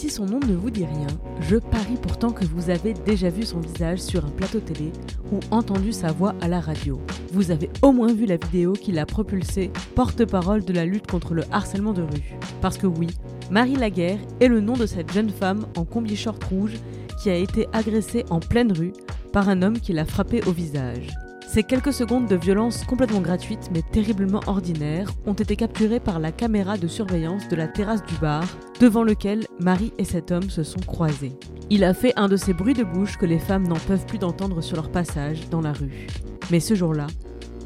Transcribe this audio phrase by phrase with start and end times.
[0.00, 1.08] Si son nom ne vous dit rien,
[1.42, 4.92] je parie pourtant que vous avez déjà vu son visage sur un plateau télé
[5.30, 6.98] ou entendu sa voix à la radio.
[7.34, 11.34] Vous avez au moins vu la vidéo qui l'a propulsée porte-parole de la lutte contre
[11.34, 12.34] le harcèlement de rue.
[12.62, 13.08] Parce que oui,
[13.50, 16.78] Marie Laguerre est le nom de cette jeune femme en combi short rouge
[17.22, 18.94] qui a été agressée en pleine rue
[19.34, 21.08] par un homme qui l'a frappée au visage.
[21.52, 26.30] Ces quelques secondes de violence complètement gratuites mais terriblement ordinaires ont été capturées par la
[26.30, 28.44] caméra de surveillance de la terrasse du bar
[28.78, 31.32] devant lequel Marie et cet homme se sont croisés.
[31.68, 34.18] Il a fait un de ces bruits de bouche que les femmes n'en peuvent plus
[34.18, 36.06] d'entendre sur leur passage dans la rue.
[36.52, 37.08] Mais ce jour-là,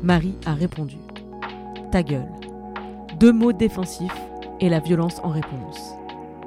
[0.02, 0.96] Marie a répondu.
[1.92, 2.32] Ta gueule.
[3.20, 4.18] Deux mots défensifs
[4.60, 5.92] et la violence en réponse.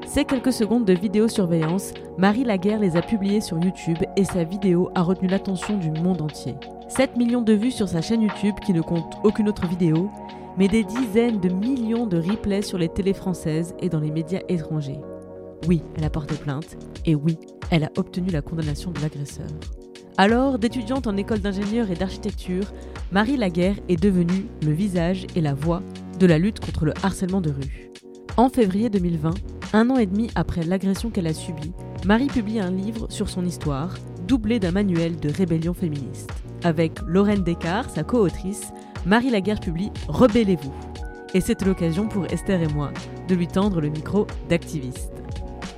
[0.07, 4.89] Ces quelques secondes de vidéosurveillance, Marie Laguerre les a publiées sur YouTube et sa vidéo
[4.95, 6.55] a retenu l'attention du monde entier.
[6.89, 10.09] 7 millions de vues sur sa chaîne YouTube qui ne compte aucune autre vidéo,
[10.57, 14.39] mais des dizaines de millions de replays sur les télés françaises et dans les médias
[14.47, 15.01] étrangers.
[15.67, 17.37] Oui, elle a porté plainte, et oui,
[17.71, 19.47] elle a obtenu la condamnation de l'agresseur.
[20.17, 22.71] Alors, d'étudiante en école d'ingénieur et d'architecture,
[23.11, 25.83] Marie Laguerre est devenue le visage et la voix
[26.19, 27.91] de la lutte contre le harcèlement de rue.
[28.37, 29.33] En février 2020,
[29.73, 31.73] un an et demi après l'agression qu'elle a subie,
[32.05, 33.95] Marie publie un livre sur son histoire,
[34.27, 36.29] doublé d'un manuel de rébellion féministe.
[36.63, 38.73] Avec Lorraine Descartes, sa co-autrice,
[39.05, 40.73] Marie Laguerre publie Rebellez-vous.
[41.33, 42.91] Et c'est l'occasion pour Esther et moi
[43.27, 45.11] de lui tendre le micro d'activiste.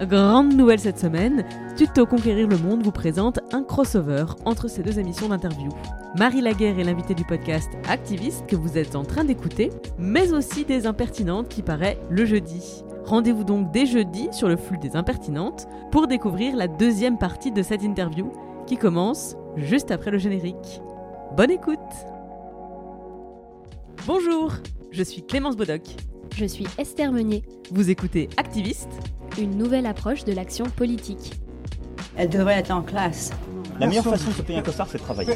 [0.02, 4.98] Grande nouvelle cette semaine, Tuto Conquérir le Monde vous présente un crossover entre ces deux
[4.98, 5.70] émissions d'interview.
[6.18, 10.66] Marie Laguerre est l'invitée du podcast Activiste que vous êtes en train d'écouter, mais aussi
[10.66, 12.84] des impertinentes qui paraît le jeudi.
[13.06, 17.64] Rendez-vous donc dès jeudi sur le flux des impertinentes pour découvrir la deuxième partie de
[17.64, 18.32] cette interview
[18.68, 20.82] qui commence juste après le générique.
[21.36, 21.80] Bonne écoute
[24.06, 24.54] Bonjour,
[24.92, 25.82] je suis Clémence Bodoc.
[26.36, 27.44] Je suis Esther Meunier.
[27.72, 28.90] Vous écoutez Activiste,
[29.38, 31.34] une nouvelle approche de l'action politique.
[32.16, 33.32] Elle devrait être en classe.
[33.80, 35.36] La meilleure façon de se payer un costard, c'est de travailler.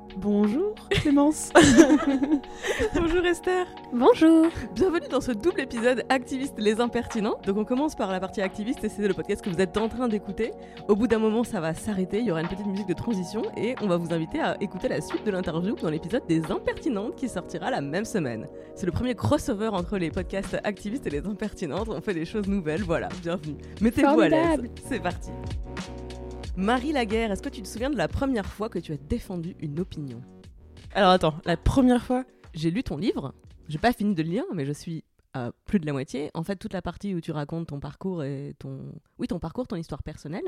[0.17, 1.51] Bonjour Clémence.
[2.95, 3.65] Bonjour Esther.
[3.93, 4.47] Bonjour.
[4.75, 7.39] Bienvenue dans ce double épisode Activiste les impertinents.
[7.45, 9.87] Donc on commence par la partie activiste et c'est le podcast que vous êtes en
[9.87, 10.51] train d'écouter.
[10.87, 13.43] Au bout d'un moment ça va s'arrêter, il y aura une petite musique de transition
[13.55, 17.15] et on va vous inviter à écouter la suite de l'interview dans l'épisode des impertinentes
[17.15, 18.47] qui sortira la même semaine.
[18.75, 21.89] C'est le premier crossover entre les podcasts activistes et les impertinentes.
[21.89, 23.55] On fait des choses nouvelles, voilà, bienvenue.
[23.79, 24.61] Mettez-vous à l'aise.
[24.89, 25.29] C'est parti.
[26.57, 29.55] Marie Laguerre, est-ce que tu te souviens de la première fois que tu as défendu
[29.59, 30.21] une opinion
[30.93, 33.33] Alors attends, la première fois J'ai lu ton livre,
[33.69, 36.29] j'ai pas fini de le lire, mais je suis à plus de la moitié.
[36.33, 38.91] En fait, toute la partie où tu racontes ton parcours et ton...
[39.17, 40.43] Oui, ton parcours, ton histoire personnelle.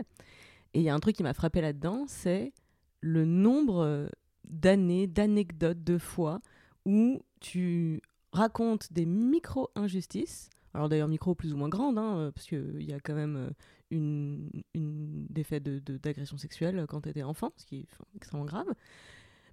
[0.74, 2.52] Et il y a un truc qui m'a frappé là-dedans, c'est
[3.00, 4.09] le nombre
[4.44, 6.42] d'années, d'anecdotes, de fois
[6.86, 8.02] où tu
[8.34, 13.00] racontes des micro-injustices alors d'ailleurs micro plus ou moins grande, hein, parce qu'il y a
[13.00, 13.51] quand même
[13.91, 18.67] une, une des faits d'agression sexuelle quand tu étais enfant, ce qui est extrêmement grave.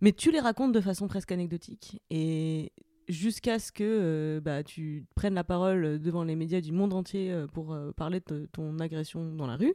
[0.00, 2.00] Mais tu les racontes de façon presque anecdotique.
[2.10, 2.72] Et
[3.10, 7.30] jusqu'à ce que euh, bah, tu prennes la parole devant les médias du monde entier
[7.30, 9.74] euh, pour euh, parler de ton agression dans la rue,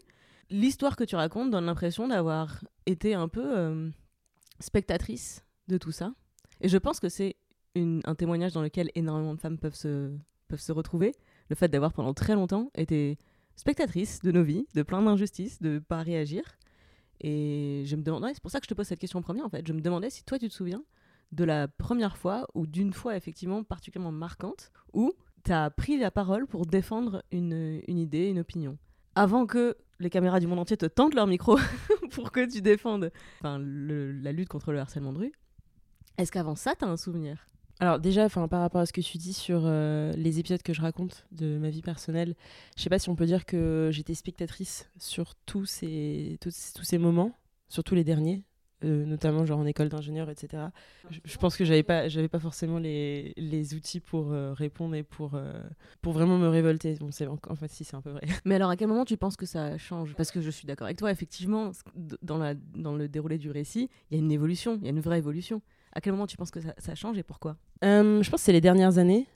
[0.50, 3.92] l'histoire que tu racontes donne l'impression d'avoir été un peu
[4.60, 6.14] spectatrice de tout ça.
[6.62, 7.36] Et je pense que c'est
[7.76, 10.12] un témoignage dans lequel énormément de femmes peuvent se,
[10.48, 11.14] peuvent se retrouver.
[11.50, 13.18] Le fait d'avoir pendant très longtemps été
[13.56, 16.44] spectatrice de nos vies, de plein d'injustices, de pas réagir.
[17.22, 19.42] Et je me demandais, c'est pour ça que je te pose cette question en premier
[19.42, 20.84] en fait, je me demandais si toi tu te souviens
[21.32, 26.12] de la première fois ou d'une fois effectivement particulièrement marquante où tu as pris la
[26.12, 28.78] parole pour défendre une, une idée, une opinion.
[29.16, 31.58] Avant que les caméras du monde entier te tentent leur micro
[32.12, 33.12] pour que tu défendes
[33.44, 35.34] la lutte contre le harcèlement de rue,
[36.18, 37.48] est-ce qu'avant ça, tu as un souvenir?
[37.80, 40.82] Alors déjà, par rapport à ce que tu dis sur euh, les épisodes que je
[40.82, 42.36] raconte de ma vie personnelle,
[42.78, 46.98] je sais pas si on peut dire que j'étais spectatrice sur tous ces, tous, ces
[46.98, 47.32] moments,
[47.68, 48.44] surtout les derniers.
[48.84, 50.64] euh, notamment genre en école d'ingénieur, etc.
[51.10, 55.04] Je, pense que j'avais pas, j'avais pas forcément les, les outils pour euh, répondre et
[55.04, 55.40] pour,
[56.02, 56.96] pour vraiment me révolter.
[57.00, 58.22] Bon, c'est, en, fait, si, c'est un peu vrai.
[58.46, 60.14] Mais alors, à quel moment tu penses que ça change?
[60.16, 61.72] Parce que je suis d'accord avec toi, effectivement,
[62.22, 64.92] dans, la, dans le déroulé du récit, il y a une évolution, il y a
[64.92, 65.62] une vraie évolution.
[65.96, 67.56] À quel moment tu penses que ça, ça change et pourquoi?
[67.84, 69.28] Euh, je pense que c'est les dernières années.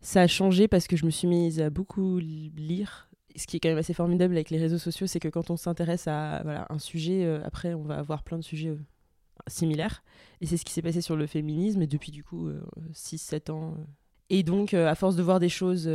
[0.00, 3.08] Ça a changé parce que je me suis mise à beaucoup li- lire.
[3.36, 5.56] Ce qui est quand même assez formidable avec les réseaux sociaux, c'est que quand on
[5.56, 8.78] s'intéresse à un sujet, euh, après, on va avoir plein de sujets euh,
[9.46, 10.02] similaires.
[10.40, 12.50] Et c'est ce qui s'est passé sur le féminisme, depuis du coup
[12.92, 13.74] 6-7 ans.
[14.30, 15.88] Et donc, à force de voir des choses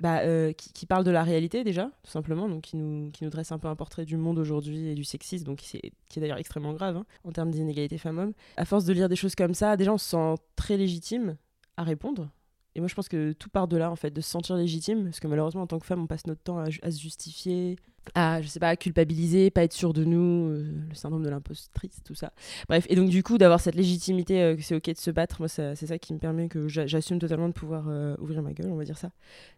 [0.00, 3.30] bah, euh, qui, parlent de la réalité déjà, tout simplement, donc qui nous, qui nous
[3.30, 6.18] dressent un peu un portrait du monde aujourd'hui et du sexisme, donc qui est, qui
[6.18, 8.32] est d'ailleurs extrêmement grave hein, en termes d'inégalité femmes-hommes.
[8.56, 11.36] À force de lire des choses comme ça, déjà on se sent très légitime
[11.76, 12.28] à répondre.
[12.76, 15.04] Et moi je pense que tout part de là en fait, de se sentir légitime,
[15.04, 17.76] parce que malheureusement en tant que femme on passe notre temps à, se justifier,
[18.16, 21.28] à je sais pas, à culpabiliser, pas être sûr de nous, euh, le syndrome de
[21.30, 22.32] l'impostrice, tout ça.
[22.68, 25.36] Bref, et donc du coup d'avoir cette légitimité euh, que c'est ok de se battre,
[25.38, 28.52] moi c'est ça qui me permet que j'a- j'assume totalement de pouvoir euh, ouvrir ma
[28.52, 29.10] gueule, on va dire ça.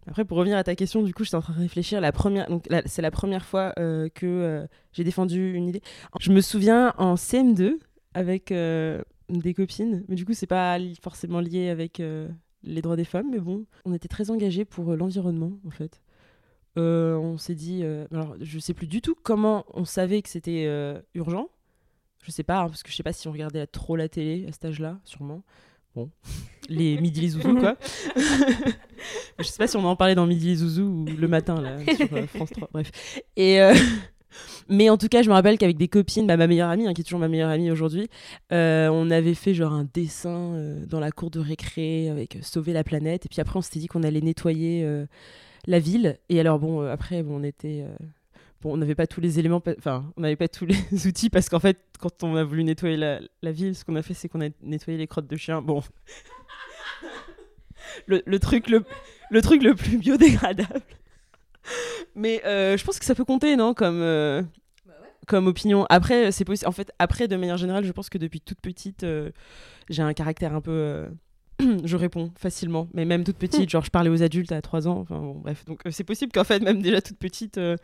[0.07, 2.49] Après pour revenir à ta question, du coup j'étais en train de réfléchir, la première,
[2.49, 3.73] donc c'est la première fois
[4.15, 5.81] que j'ai défendu une idée.
[6.21, 7.79] Je me souviens en CM2
[8.15, 12.01] avec des copines, mais du coup c'est pas forcément lié avec
[12.67, 16.01] les droits des femmes, mais bon, on était très engagés pour euh, l'environnement en fait.
[16.79, 20.29] Euh, on s'est dit, euh, alors je sais plus du tout comment on savait que
[20.29, 21.49] c'était euh, urgent.
[22.23, 24.09] Je sais pas, hein, parce que je sais pas si on regardait la- trop la
[24.09, 25.43] télé à cet âge-là, sûrement.
[25.95, 26.11] Bon,
[26.69, 27.77] les midi les zouzous quoi.
[29.39, 31.79] je sais pas si on en parlait dans midi les zouzous ou le matin là
[31.95, 32.69] sur France 3.
[32.73, 33.21] Bref.
[33.37, 33.59] Et
[34.69, 36.95] mais en tout cas, je me rappelle qu'avec des copines, bah, ma meilleure amie, hein,
[36.95, 38.09] qui est toujours ma meilleure amie aujourd'hui,
[38.53, 42.41] euh, on avait fait genre un dessin euh, dans la cour de récré avec euh,
[42.43, 43.27] sauver la planète.
[43.27, 44.87] Et puis après, on s'était dit qu'on allait nettoyer
[45.67, 46.19] la ville.
[46.29, 47.85] Et alors bon, après, bon, on était
[48.63, 51.49] bon, on n'avait pas tous les éléments, enfin, on n'avait pas tous les outils parce
[51.49, 54.41] qu'en fait, quand on a voulu nettoyer la, ville, ce qu'on a fait, c'est qu'on
[54.41, 55.63] a nettoyé les crottes de chiens.
[55.63, 55.83] Bon,
[58.07, 58.85] le truc le,
[59.31, 60.83] le truc le plus biodégradable.
[62.15, 64.43] Mais euh, je pense que ça peut compter, non, comme euh,
[65.27, 65.87] comme opinion.
[65.91, 66.69] Après, c'est possible.
[66.69, 69.31] En fait, après, de manière générale, je pense que depuis toute petite, euh,
[69.91, 70.71] j'ai un caractère un peu.
[70.71, 71.09] euh,
[71.85, 74.99] je réponds facilement, mais même toute petite, genre je parlais aux adultes à 3 ans.
[75.01, 77.77] Enfin bon, bref, donc euh, c'est possible qu'en fait, même déjà toute petite, euh,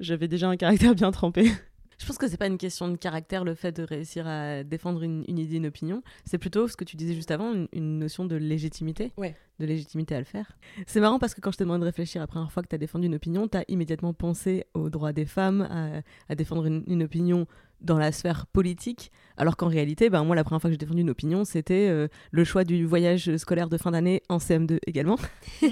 [0.00, 1.50] j'avais déjà un caractère bien trempé.
[1.98, 5.02] Je pense que c'est pas une question de caractère le fait de réussir à défendre
[5.02, 6.02] une, une idée, une opinion.
[6.24, 9.12] C'est plutôt ce que tu disais juste avant, une, une notion de légitimité.
[9.16, 9.34] Ouais.
[9.60, 10.56] De légitimité à le faire.
[10.86, 12.74] C'est marrant parce que quand je te demande de réfléchir la première fois que tu
[12.74, 16.66] as défendu une opinion, tu as immédiatement pensé aux droits des femmes, à, à défendre
[16.66, 17.46] une, une opinion
[17.84, 21.02] dans la sphère politique, alors qu'en réalité, ben, moi, la première fois que j'ai défendu
[21.02, 25.18] une opinion, c'était euh, le choix du voyage scolaire de fin d'année en CM2 également.
[25.62, 25.70] Il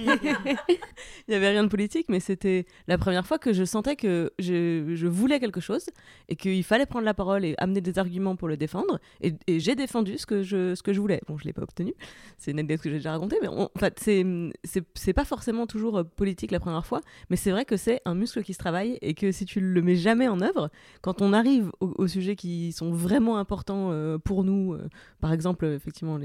[1.28, 4.94] n'y avait rien de politique, mais c'était la première fois que je sentais que je,
[4.94, 5.86] je voulais quelque chose
[6.28, 8.98] et qu'il fallait prendre la parole et amener des arguments pour le défendre.
[9.20, 11.20] Et, et j'ai défendu ce que je, ce que je voulais.
[11.28, 11.94] Bon, je ne l'ai pas obtenu,
[12.38, 15.98] c'est une anecdote que j'ai déjà racontée, mais on- en fait, c'est, pas forcément toujours
[15.98, 17.00] euh, politique la première fois,
[17.30, 19.82] mais c'est vrai que c'est un muscle qui se travaille et que si tu le
[19.82, 20.70] mets jamais en œuvre,
[21.00, 24.88] quand on arrive au- aux, sujets qui sont vraiment importants euh, pour nous, euh,
[25.20, 26.18] par exemple, effectivement,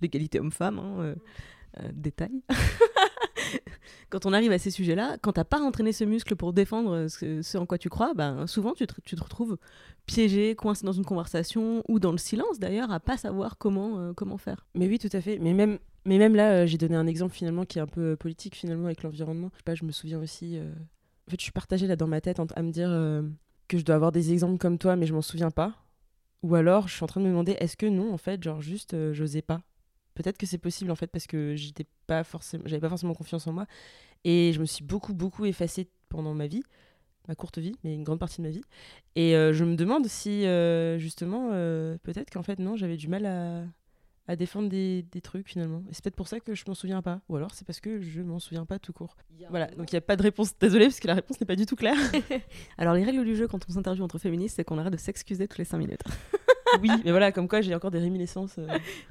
[0.00, 1.14] l'égalité homme-femme, hein,
[1.80, 2.42] euh, détail.
[4.10, 7.56] quand on arrive à ces sujets-là, quand t'as pas entraîné ce muscle pour défendre ce,
[7.56, 9.56] en quoi tu crois, ben, souvent tu te, retrouves
[10.06, 14.38] piégé, coincé dans une conversation ou dans le silence d'ailleurs, à pas savoir comment, comment
[14.38, 14.66] faire.
[14.74, 15.38] Mais oui, tout à fait.
[15.38, 18.54] Mais même, mais même là, j'ai donné un exemple finalement qui est un peu politique
[18.54, 19.50] finalement avec l'environnement.
[19.52, 20.58] Je sais pas, je me souviens aussi.
[21.26, 22.90] En fait, je suis partagée là dans ma tête à me dire
[23.68, 25.74] que je dois avoir des exemples comme toi, mais je m'en souviens pas.
[26.42, 28.60] Ou alors, je suis en train de me demander, est-ce que non, en fait, genre
[28.60, 29.62] juste, euh, j'osais pas?
[30.14, 33.46] Peut-être que c'est possible en fait parce que j'étais pas forcément, j'avais pas forcément confiance
[33.46, 33.66] en moi
[34.24, 36.62] et je me suis beaucoup beaucoup effacée pendant ma vie,
[37.28, 38.62] ma courte vie, mais une grande partie de ma vie.
[39.16, 43.08] Et euh, je me demande si euh, justement, euh, peut-être qu'en fait non, j'avais du
[43.08, 43.64] mal à,
[44.26, 45.82] à défendre des, des trucs finalement.
[45.90, 47.20] Et c'est peut-être pour ça que je m'en souviens pas.
[47.28, 49.16] Ou alors c'est parce que je m'en souviens pas tout court.
[49.50, 50.56] Voilà, donc il n'y a pas de réponse.
[50.58, 51.96] Désolée parce que la réponse n'est pas du tout claire.
[52.78, 55.46] Alors les règles du jeu quand on s'interviewe entre féministes, c'est qu'on arrête de s'excuser
[55.46, 56.02] toutes les 5 minutes.
[56.82, 58.56] oui, mais voilà, comme quoi j'ai encore des réminiscences.
[58.58, 58.66] euh.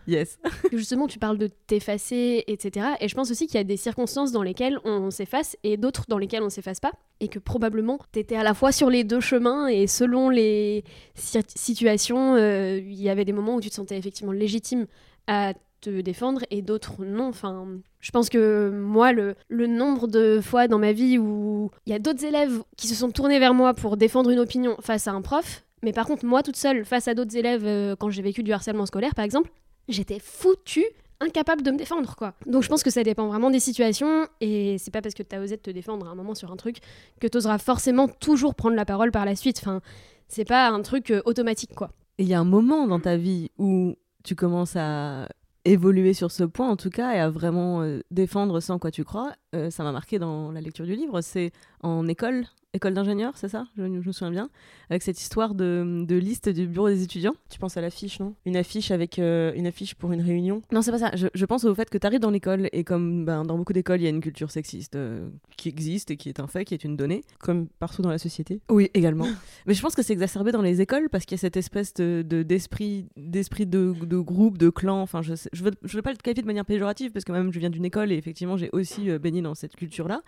[0.08, 0.38] Yes.
[0.72, 2.88] Justement, tu parles de t'effacer, etc.
[3.00, 6.06] Et je pense aussi qu'il y a des circonstances dans lesquelles on s'efface et d'autres
[6.08, 6.92] dans lesquelles on s'efface pas.
[7.20, 10.84] Et que probablement, t'étais à la fois sur les deux chemins et selon les
[11.16, 14.88] si- situations, euh, il y avait des moments où tu te sentais effectivement légitime
[15.28, 17.28] à te défendre et d'autres non.
[17.28, 17.68] Enfin,
[18.00, 21.96] je pense que moi, le, le nombre de fois dans ma vie où il y
[21.96, 25.12] a d'autres élèves qui se sont tournés vers moi pour défendre une opinion face à
[25.12, 28.22] un prof, mais par contre, moi toute seule, face à d'autres élèves, euh, quand j'ai
[28.22, 29.52] vécu du harcèlement scolaire par exemple,
[29.88, 30.86] j'étais foutue
[31.20, 32.34] incapable de me défendre quoi.
[32.46, 35.40] Donc je pense que ça dépend vraiment des situations et c'est pas parce que t'as
[35.40, 36.78] osé te défendre à un moment sur un truc
[37.20, 39.60] que t'oseras forcément toujours prendre la parole par la suite.
[39.62, 39.82] Enfin,
[40.28, 41.92] c'est pas un truc euh, automatique quoi.
[42.18, 45.28] Il y a un moment dans ta vie où tu commences à
[45.66, 49.04] évoluer sur ce point, en tout cas, et à vraiment euh, défendre sans quoi tu
[49.04, 49.34] crois.
[49.56, 51.22] Euh, ça m'a marqué dans la lecture du livre.
[51.22, 53.68] C'est en école, école d'ingénieur, c'est ça?
[53.78, 54.50] Je, je me souviens bien,
[54.90, 57.36] avec cette histoire de, de liste du bureau des étudiants.
[57.50, 58.34] Tu penses à l'affiche, non?
[58.46, 60.62] Une affiche avec euh, une affiche pour une réunion?
[60.72, 61.12] Non, c'est pas ça.
[61.16, 63.74] Je, je pense au fait que tu arrives dans l'école et comme ben, dans beaucoup
[63.74, 66.66] d'écoles, il y a une culture sexiste euh, qui existe et qui est un fait,
[66.66, 67.24] qui est une donnée.
[67.40, 68.60] Comme partout dans la société?
[68.72, 69.28] Oui, également.
[69.68, 71.94] Mais je pense que c'est exacerbé dans les écoles parce qu'il y a cette espèce
[71.94, 75.00] de, de- d'esprit, d'esprit de, de groupe, de clan.
[75.02, 77.32] Enfin, je, sais- je veux, je veux pas le qualifier de manière péjorative parce que
[77.32, 80.24] même je viens d'une école et effectivement j'ai aussi euh, baigné dans cette culture-là.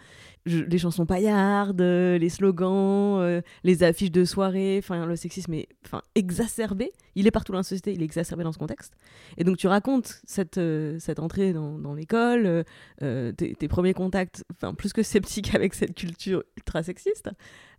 [0.45, 6.01] Les chansons paillardes, les slogans, euh, les affiches de soirée, enfin le sexisme est enfin
[6.15, 6.91] exacerbé.
[7.15, 8.93] Il est partout dans la société, il est exacerbé dans ce contexte.
[9.37, 12.65] Et donc tu racontes cette, euh, cette entrée dans, l'école,
[13.01, 17.29] euh, tes, premiers contacts, enfin plus que sceptiques avec cette culture ultra sexiste.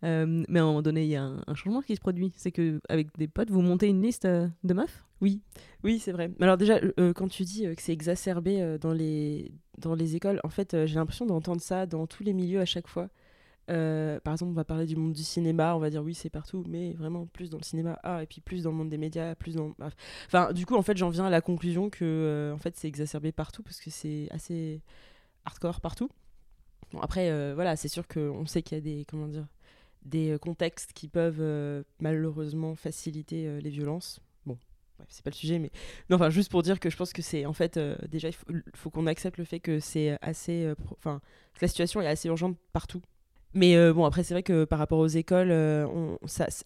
[0.03, 2.33] Mais à un moment donné, il y a un, changement qui se produit.
[2.37, 5.05] C'est que avec des potes, vous montez une liste de meufs?
[5.21, 5.41] Oui,
[5.83, 6.31] oui, c'est vrai.
[6.41, 6.79] Alors déjà,
[7.15, 11.27] quand tu dis que c'est exacerbé dans, les, dans les écoles, en fait, j'ai l'impression
[11.27, 13.09] d'entendre ça dans tous les milieux à chaque fois.
[13.69, 16.31] Euh, par exemple, on va parler du monde du cinéma, on va dire oui, c'est
[16.31, 18.99] partout, mais vraiment plus dans le cinéma, ah, et puis plus dans le monde des
[18.99, 19.75] médias, plus dans...
[20.27, 22.89] Enfin, du coup, en fait, j'en viens à la conclusion que euh, en fait, c'est
[22.89, 24.81] exacerbé partout, parce que c'est assez
[25.45, 26.09] hardcore partout.
[26.93, 29.47] Bon, après, euh, voilà, c'est sûr qu'on sait qu'il y a des, comment dire,
[30.03, 34.21] des contextes qui peuvent malheureusement faciliter les violences.
[34.45, 34.57] Bon,
[35.09, 35.73] c'est pas le sujet, mais
[36.11, 37.77] non, enfin, juste pour dire que je pense que c'est en fait
[38.09, 41.21] déjà il faut, faut qu'on accepte le fait que c'est assez, enfin,
[41.61, 43.03] la situation est assez urgente partout.
[43.57, 45.87] Mais euh, bon, après, c'est vrai que par rapport aux écoles, euh,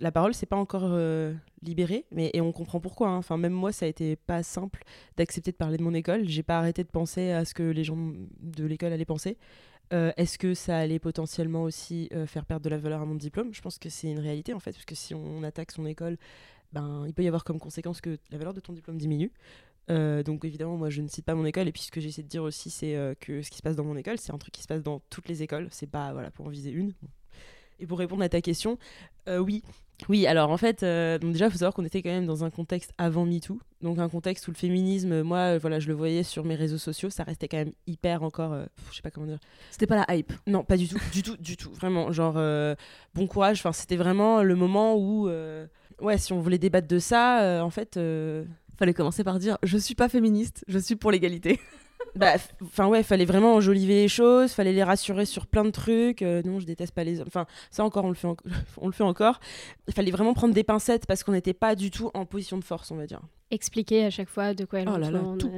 [0.00, 1.32] la parole, c'est pas encore euh,
[1.62, 3.10] libérée, mais, et on comprend pourquoi.
[3.10, 3.16] hein.
[3.18, 4.82] Enfin, même moi, ça a été pas simple
[5.16, 6.28] d'accepter de parler de mon école.
[6.28, 7.96] J'ai pas arrêté de penser à ce que les gens
[8.40, 9.38] de l'école allaient penser.
[9.92, 13.54] Euh, Est-ce que ça allait potentiellement aussi faire perdre de la valeur à mon diplôme?
[13.54, 16.16] Je pense que c'est une réalité en fait, parce que si on attaque son école,
[16.72, 19.30] ben, il peut y avoir comme conséquence que la valeur de ton diplôme diminue.
[19.90, 22.22] Euh, donc évidemment, moi je ne cite pas mon école, et puis ce que j'essaie
[22.22, 24.38] de dire aussi, c'est euh, que ce qui se passe dans mon école, c'est un
[24.38, 26.92] truc qui se passe dans toutes les écoles, c'est pas voilà, pour en viser une.
[27.80, 28.78] Et pour répondre à ta question,
[29.26, 29.62] euh, oui.
[30.08, 30.82] Oui, alors en fait,
[31.20, 33.98] donc déjà, il faut savoir qu'on était quand même dans un contexte avant MeToo, donc
[33.98, 37.22] un contexte où le féminisme, moi, voilà, je le voyais sur mes réseaux sociaux, ça
[37.22, 38.56] restait quand même hyper encore,
[38.90, 39.38] je sais pas comment dire,
[39.70, 40.32] C'était pas la hype.
[40.46, 41.70] non, pas du tout, du tout, du tout.
[41.72, 42.40] Vraiment, genre,
[43.14, 43.58] bon courage.
[43.58, 45.28] Enfin, c'était vraiment le moment où,
[46.00, 47.98] ouais, si on voulait débattre de ça, en fait,
[48.80, 51.60] Fallait commencer par dire je suis pas féministe, je suis pour l'égalité.
[52.16, 52.32] bah,
[52.62, 56.22] enfin ouais, fallait vraiment enjoliver les choses, fallait les rassurer sur plein de trucs.
[56.22, 57.26] euh, non, je déteste pas les hommes.
[57.28, 58.36] Enfin, ça encore, on le fait, en-
[58.78, 59.38] on le fait encore.
[59.86, 62.64] Il fallait vraiment prendre des pincettes parce qu'on n'était pas du tout en position de
[62.64, 63.20] force, on va dire.
[63.50, 65.52] Expliquer à chaque fois de quoi elle Oh là tout.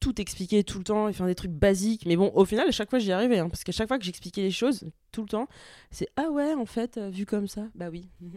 [0.00, 2.04] Tout expliquer tout le temps et faire des trucs basiques.
[2.06, 3.38] Mais bon, au final, à chaque fois, j'y arrivais.
[3.38, 5.48] hein, parce qu'à chaque fois que j'expliquais les choses, tout le temps,
[5.90, 8.08] c'est Ah ouais, en fait, euh, vu comme ça, bah oui.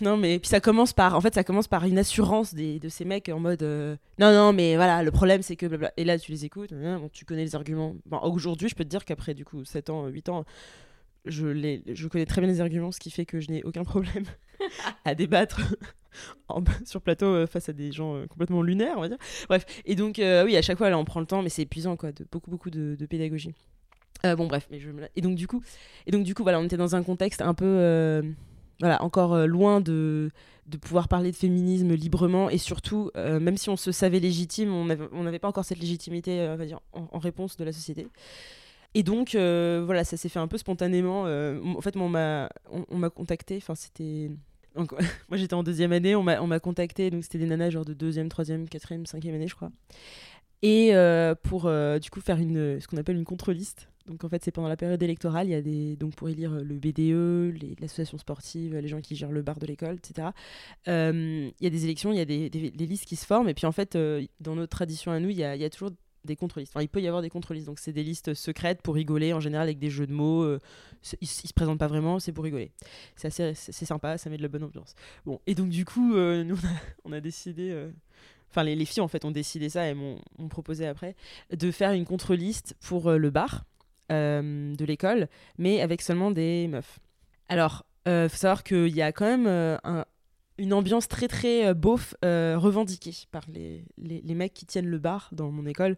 [0.00, 1.14] non, mais puis ça commence par.
[1.14, 4.32] En fait, ça commence par une assurance des, de ces mecs en mode euh, Non,
[4.32, 5.92] non, mais voilà, le problème, c'est que blabla.
[5.96, 7.94] Et là, tu les écoutes, bon, tu connais les arguments.
[8.06, 10.44] Bon, Aujourd'hui, je peux te dire qu'après, du coup, 7 ans, 8 ans.
[11.26, 13.82] Je, les, je connais très bien les arguments, ce qui fait que je n'ai aucun
[13.84, 14.24] problème
[15.04, 15.60] à débattre
[16.84, 19.18] sur plateau euh, face à des gens euh, complètement lunaires, on va dire.
[19.48, 21.62] Bref, et donc, euh, oui, à chaque fois, là, on prend le temps, mais c'est
[21.62, 23.54] épuisant, quoi, de beaucoup, beaucoup de, pédagogie.
[24.22, 25.62] Bon, bref, mais je, me et donc, du coup,
[26.06, 28.22] et donc, du coup, voilà, on était dans un contexte un peu,
[28.80, 30.30] voilà, encore loin de,
[30.66, 35.22] de pouvoir parler de féminisme librement, et surtout, même si on se savait légitime, on
[35.24, 38.06] n'avait pas encore cette légitimité, on va dire, en réponse de la société.
[38.94, 41.26] Et donc, euh, voilà, ça s'est fait un peu spontanément.
[41.26, 44.30] euh, en fait, on m'a on, contacté, enfin, c'était.
[44.76, 44.86] moi,
[45.36, 47.94] j'étais en deuxième année, on m'a on m'a contacté, donc c'était des nanas genre de
[47.94, 49.70] deuxième, troisième, quatrième, cinquième année, je crois.
[50.62, 51.70] Et euh, pour,
[52.00, 53.90] du coup, faire une, ce qu'on appelle une contre-liste.
[54.06, 55.96] Donc, en fait, c'est pendant la période électorale, il y a des.
[55.96, 59.96] Donc, pour élire le BDE, l'association sportive, les gens qui gèrent le bar de l'école,
[59.96, 60.28] etc.
[60.86, 63.54] Il y a des élections, il y a des, des- listes qui se forment, et
[63.54, 63.98] puis, en fait,
[64.40, 65.90] dans notre tradition à nous, il y a toujours
[66.24, 66.72] des contre-listes.
[66.74, 67.66] Enfin, il peut y avoir des contre-listes.
[67.66, 70.42] Donc, c'est des listes secrètes pour rigoler, en général, avec des jeux de mots.
[70.42, 70.58] euh,
[71.20, 72.72] ils, se présentent pas vraiment, c'est pour rigoler.
[73.16, 74.94] C'est assez c'est sympa, ça met de la bonne ambiance.
[75.26, 76.58] Bon, et donc, du coup, euh, nous,
[77.04, 77.70] on a, décidé.
[77.70, 77.90] euh,
[78.50, 81.16] Enfin, les, les filles, en fait, ont décidé ça et m'ont proposé après
[81.50, 83.64] de faire une contre-liste pour euh, le bar
[84.10, 85.28] de l'école,
[85.58, 87.00] mais avec seulement des meufs.
[87.48, 89.48] Alors, il faut savoir qu'il y a quand même
[89.82, 90.04] un-
[90.58, 94.86] une ambiance très très euh, beauf euh, revendiquée par les, les, les mecs qui tiennent
[94.86, 95.96] le bar dans mon école.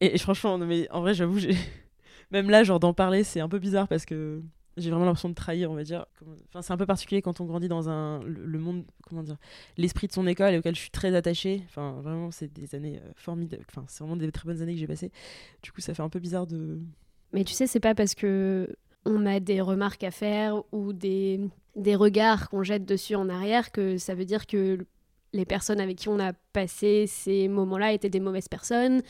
[0.00, 1.38] Et, franchement, en vrai, j'avoue,
[2.30, 4.42] même là, genre d'en parler, c'est un peu bizarre parce que
[4.76, 6.06] j'ai vraiment l'impression de trahir, on va dire.
[6.48, 9.36] Enfin, c'est un peu particulier quand on grandit dans un le, le monde, comment dire,
[9.76, 11.62] l'esprit de son école et auquel je suis très attachée.
[11.66, 13.64] Enfin, vraiment, c'est des années euh, formidables.
[13.68, 15.12] Enfin, c'est vraiment des très bonnes années que j'ai passées.
[15.62, 16.80] Du coup, ça fait un peu bizarre de.
[17.32, 21.40] Mais tu sais, c'est pas parce que on a des remarques à faire ou des
[21.76, 24.78] des regards qu'on jette dessus en arrière que ça veut dire que
[25.32, 29.02] les personnes avec qui on a passé ces moments-là étaient des mauvaises personnes.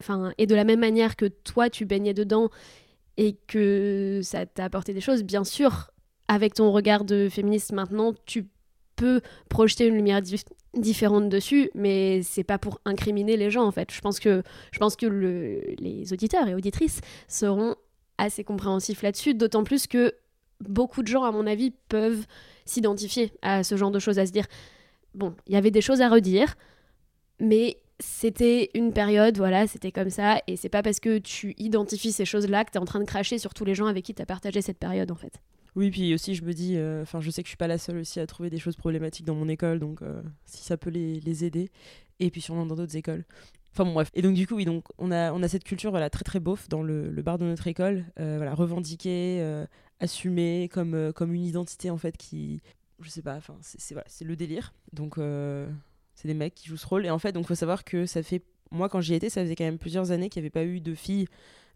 [0.00, 2.50] Enfin, et de la même manière que toi, tu baignais dedans
[3.16, 5.90] et que ça t'a apporté des choses, bien sûr,
[6.26, 8.46] avec ton regard de féministe maintenant, tu
[8.96, 10.20] peux projeter une lumière
[10.74, 13.92] différente dessus, mais c'est pas pour incriminer les gens en fait.
[13.92, 17.74] Je pense que, je pense que les auditeurs et auditrices seront
[18.18, 20.14] assez compréhensifs là-dessus, d'autant plus que
[20.60, 22.26] beaucoup de gens, à mon avis, peuvent
[22.64, 24.46] s'identifier à ce genre de choses, à se dire
[25.14, 26.54] bon, il y avait des choses à redire,
[27.40, 32.12] mais c'était une période, voilà, c'était comme ça, et c'est pas parce que tu identifies
[32.12, 34.14] ces choses-là que tu es en train de cracher sur tous les gens avec qui
[34.14, 35.40] tu as partagé cette période en fait.
[35.76, 37.78] Oui, puis aussi je me dis, euh, enfin je sais que je suis pas la
[37.78, 40.90] seule aussi à trouver des choses problématiques dans mon école, donc euh, si ça peut
[40.90, 41.70] les, aider,
[42.18, 43.24] et puis sûrement dans d'autres écoles.
[43.72, 44.10] Enfin bon bref.
[44.14, 46.40] Et donc du coup oui donc on a on a cette culture voilà très très
[46.40, 49.44] beauf dans le, bar de notre école, euh, voilà revendiquée,
[50.00, 52.60] assumée comme comme une identité en fait qui
[53.00, 54.74] je sais pas, enfin c'est voilà, le délire.
[54.92, 55.18] Donc
[56.14, 58.22] c'est des mecs qui jouent ce rôle et en fait donc faut savoir que ça
[58.22, 60.64] fait moi quand j'y étais ça faisait quand même plusieurs années qu'il n'y avait pas
[60.64, 61.26] eu de filles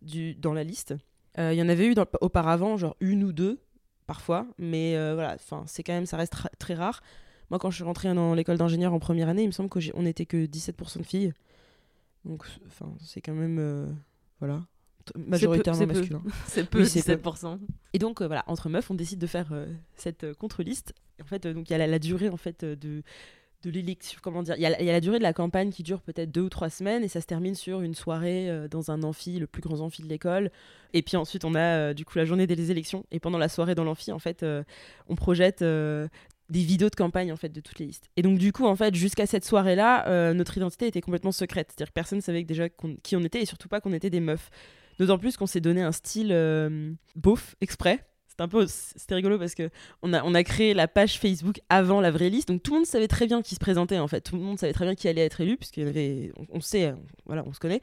[0.02, 0.94] du dans la liste.
[1.36, 3.58] Il y en avait eu auparavant genre une ou deux
[4.06, 7.02] parfois, mais euh, voilà, enfin, c'est quand même, ça reste très rare.
[7.50, 10.02] Moi, quand je suis rentrée dans l'école d'ingénieur en première année, il me semble qu'on
[10.02, 11.32] n'était que 17% de filles.
[12.24, 13.86] Donc, enfin, c'est quand même, euh,
[14.40, 14.62] voilà,
[15.16, 16.22] majoritairement masculin.
[16.46, 17.58] C'est peu, 17%.
[17.92, 19.52] Et donc, euh, voilà, entre meufs, on décide de faire
[19.96, 20.94] cette contre-liste.
[21.20, 23.02] En fait, donc, il y a la, la, durée, en fait, de
[23.64, 26.30] de l'élection, comment dire, il y, a, la durée de la campagne qui dure peut-être
[26.30, 29.38] deux ou trois semaines et ça se termine sur une soirée euh, dans un amphi,
[29.38, 30.50] le plus grand amphi de l'école.
[30.92, 33.48] Et puis ensuite, on a euh, du coup la journée des élections et pendant la
[33.48, 34.62] soirée dans l'amphi, en fait, euh,
[35.08, 35.64] on projette
[36.50, 38.10] des vidéos de campagne en fait de toutes les listes.
[38.16, 41.90] Et donc du coup, en fait, jusqu'à cette soirée-là, notre identité était complètement secrète, c'est-à-dire
[41.90, 42.68] que personne ne savait déjà
[43.02, 44.50] qui on était et surtout pas qu'on était des meufs.
[44.98, 48.04] D'autant plus qu'on s'est donné un style beauf exprès.
[48.34, 49.70] C'était un peu c'était rigolo parce que
[50.02, 52.48] on a, on a créé la page Facebook avant la vraie liste.
[52.48, 54.22] Donc tout le monde savait très bien qui se présentait en fait.
[54.22, 56.94] Tout le monde savait très bien qui allait être élu puisqu'il y avait on, sait
[57.26, 57.80] voilà on se connaît.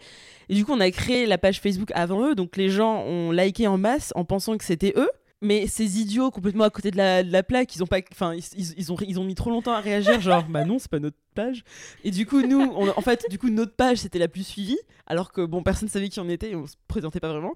[0.50, 2.36] Et du coup on a créé la page Facebook avant eux.
[2.36, 5.10] Donc les gens ont liké en masse en pensant que c'était eux
[5.42, 8.96] mais ces idiots complètement à côté de la, plaque, ils ont pas, enfin, ils, ont,
[9.06, 11.64] ils ont mis trop longtemps à réagir, genre, bah non, c'est pas notre page.
[12.04, 15.32] Et du coup, nous, en fait, du coup, notre page c'était la plus suivie, alors
[15.32, 17.54] que bon, personne savait qui on était, et on se présentait pas vraiment.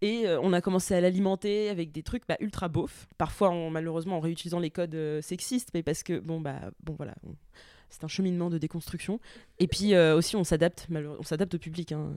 [0.00, 4.16] Et euh, on a commencé à l'alimenter avec des trucs bah, ultra beaufs, parfois malheureusement
[4.16, 7.14] en réutilisant les codes euh, sexistes, mais parce que bon bah bon voilà.
[7.90, 9.18] c'est un cheminement de déconstruction.
[9.58, 11.92] Et puis euh, aussi, on s'adapte, on s'adapte au public.
[11.92, 12.12] Hein.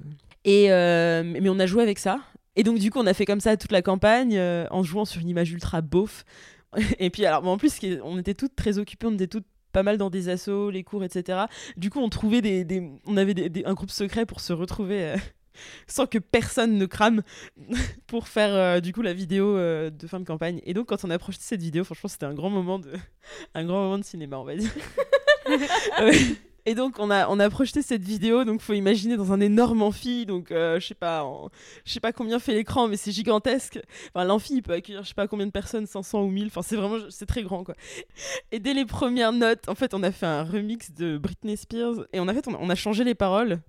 [0.46, 2.20] Et mais on a joué avec ça.
[2.56, 5.06] Et donc, du coup, on a fait comme ça toute la campagne euh, en jouant
[5.06, 6.26] sur une image ultra beauf.
[7.00, 9.98] Et puis, alors, en plus, on était toutes très occupées, on était toutes pas mal
[9.98, 11.44] dans des assos, les cours, etc.
[11.78, 15.18] Du coup, on trouvait des, on avait un groupe secret pour se retrouver euh,
[15.88, 17.22] sans que personne ne crame
[18.08, 20.60] pour faire euh, du coup la vidéo de fin de campagne.
[20.66, 22.92] Et donc, quand on a projeté cette vidéo, franchement, c'était un grand moment de,
[23.54, 24.72] un grand moment de cinéma, on va dire.
[26.66, 29.82] Et donc on a on a projeté cette vidéo, donc faut imaginer dans un énorme
[29.82, 31.26] amphi, donc euh, je sais pas,
[31.86, 33.80] je sais pas combien fait l'écran, mais c'est gigantesque.
[34.14, 36.48] Enfin l'amphi peut accueillir je sais pas combien de personnes, 500 ou 1000.
[36.48, 37.76] Enfin c'est vraiment c'est très grand quoi.
[38.52, 42.06] Et dès les premières notes, en fait on a fait un remix de Britney Spears
[42.14, 43.60] et on fait on a changé les paroles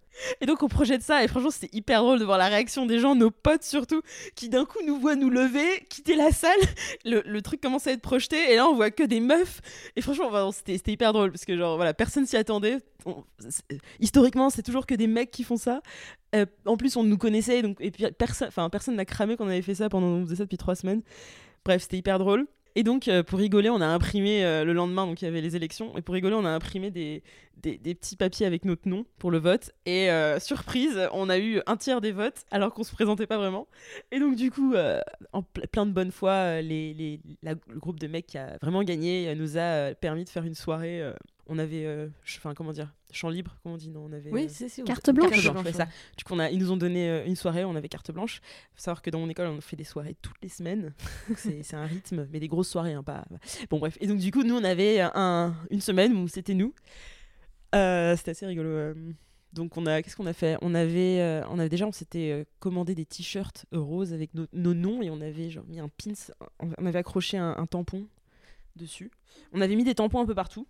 [0.41, 2.99] et donc on projette ça et franchement c'était hyper drôle de voir la réaction des
[2.99, 4.03] gens, nos potes surtout,
[4.35, 6.59] qui d'un coup nous voient nous lever, quitter la salle,
[7.05, 9.61] le, truc commence à être projeté et là on voit que des meufs
[9.97, 12.79] et franchement c'était hyper drôle parce que genre voilà personne s'y attendait.
[14.01, 15.83] historiquement c'est toujours que des mecs qui font ça.
[16.35, 19.49] Euh, en plus on nous connaissait donc et puis personne, enfin personne n'a cramé qu'on
[19.49, 21.03] avait fait ça pendant on faisait ça depuis trois semaines.
[21.65, 22.47] Bref c'était hyper drôle.
[22.75, 25.43] Et donc, euh, pour rigoler, on a imprimé euh, le lendemain, donc il y avait
[25.43, 27.23] les élections, et pour rigoler, on a imprimé des,
[27.57, 29.71] des, petits papiers avec notre nom pour le vote.
[29.87, 33.39] Et euh, surprise, on a eu un tiers des votes, alors qu'on se présentait pas
[33.39, 33.69] vraiment.
[34.11, 34.75] Et donc, du coup,
[35.33, 39.35] en plein de bonne foi, les, les, le groupe de mecs qui a vraiment gagné
[39.35, 41.03] nous a permis de faire une soirée.
[41.47, 44.31] on avait, enfin, comment dire, champ libre, comment on dit Non, on avait.
[44.31, 45.43] Oui, c'est Carte blanche.
[45.43, 45.87] Carte blanche ça.
[46.17, 48.41] Du coup, on a, ils nous ont donné euh, une soirée, on avait carte blanche.
[48.43, 50.95] Il faut savoir que dans mon école, on fait des soirées toutes les semaines.
[51.37, 53.25] c'est un rythme, mais des grosses soirées, hein, pas.
[53.71, 53.97] Bon, bref.
[54.01, 56.75] Et donc, du coup, nous, on avait un, une semaine où c'était nous.
[57.75, 58.69] Euh, c'était assez rigolo.
[58.69, 58.95] Euh.
[59.53, 60.57] Donc on a, qu'est-ce qu'on a fait?
[60.63, 65.11] On avait, on avait déjà, on s'était commandé des t-shirts roses avec nos, noms et
[65.11, 68.07] on avait genre mis un pins, on avait accroché un tampon
[68.77, 69.11] dessus.
[69.53, 70.67] On avait mis des tampons un peu partout.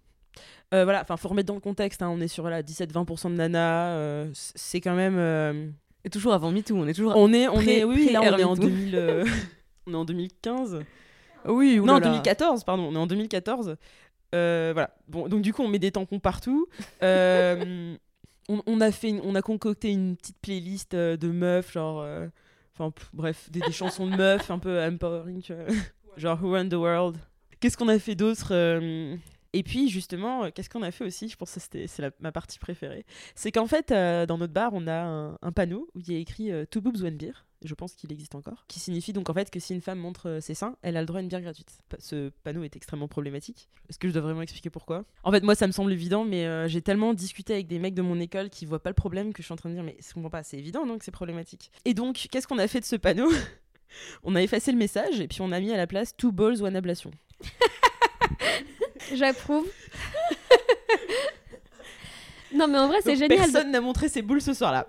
[0.73, 2.03] Euh, voilà, enfin, faut remettre dans le contexte.
[2.03, 3.88] Hein, on est sur la 17-20% de nana.
[3.91, 5.17] Euh, c'est quand même.
[5.19, 5.69] Euh,
[6.05, 7.15] Et toujours avant MeToo, on est toujours.
[7.17, 9.25] On est, on est, oui, là, on est en 2000.
[9.87, 10.81] on est en 2015.
[11.47, 12.85] Oui, non, en 2014, pardon.
[12.85, 13.77] On est en 2014.
[14.33, 14.90] Voilà.
[15.09, 16.66] Bon, donc du coup, on met des tampons partout.
[17.03, 22.07] on, a fait, on a concocté une petite playlist de meufs, genre,
[22.75, 25.42] enfin, bref, des, des chansons de meufs un peu empowering,
[26.16, 27.18] genre Who Run the World
[27.62, 29.16] qu'est-ce qu'on a fait d'autre euh,
[29.55, 31.29] Et puis justement, euh, qu'est-ce qu'on a fait aussi?
[31.29, 33.07] Je pense que c'était c'est ma partie préférée.
[33.35, 36.16] C'est qu'en fait, euh, dans notre bar, on a un, un panneau où il y
[36.16, 37.47] a écrit euh, Two boobs one beer.
[37.64, 38.64] Je pense qu'il existe encore.
[38.68, 41.01] Qui signifie donc en fait que si une femme montre euh, ses seins, elle a
[41.01, 41.70] le droit à une bière gratuite.
[41.98, 43.68] Ce panneau est extrêmement problématique.
[43.88, 45.05] Est-ce que je dois vraiment expliquer pourquoi?
[45.22, 47.94] En fait, moi, ça me semble évident, mais euh, j'ai tellement discuté avec des mecs
[47.94, 49.85] de mon école qui voient pas le problème que je suis en train de dire,
[49.85, 51.70] mais je comprends pas, c'est évident donc c'est problématique?
[51.85, 53.31] Et donc, qu'est-ce qu'on a fait de ce panneau?
[54.25, 56.62] On a effacé le message et puis on a mis à la place Two balls
[56.62, 57.11] one ablation.
[59.14, 59.68] J'approuve.
[62.55, 63.38] non, mais en vrai, c'est génial.
[63.38, 64.88] Personne n'a montré ses boules ce soir-là.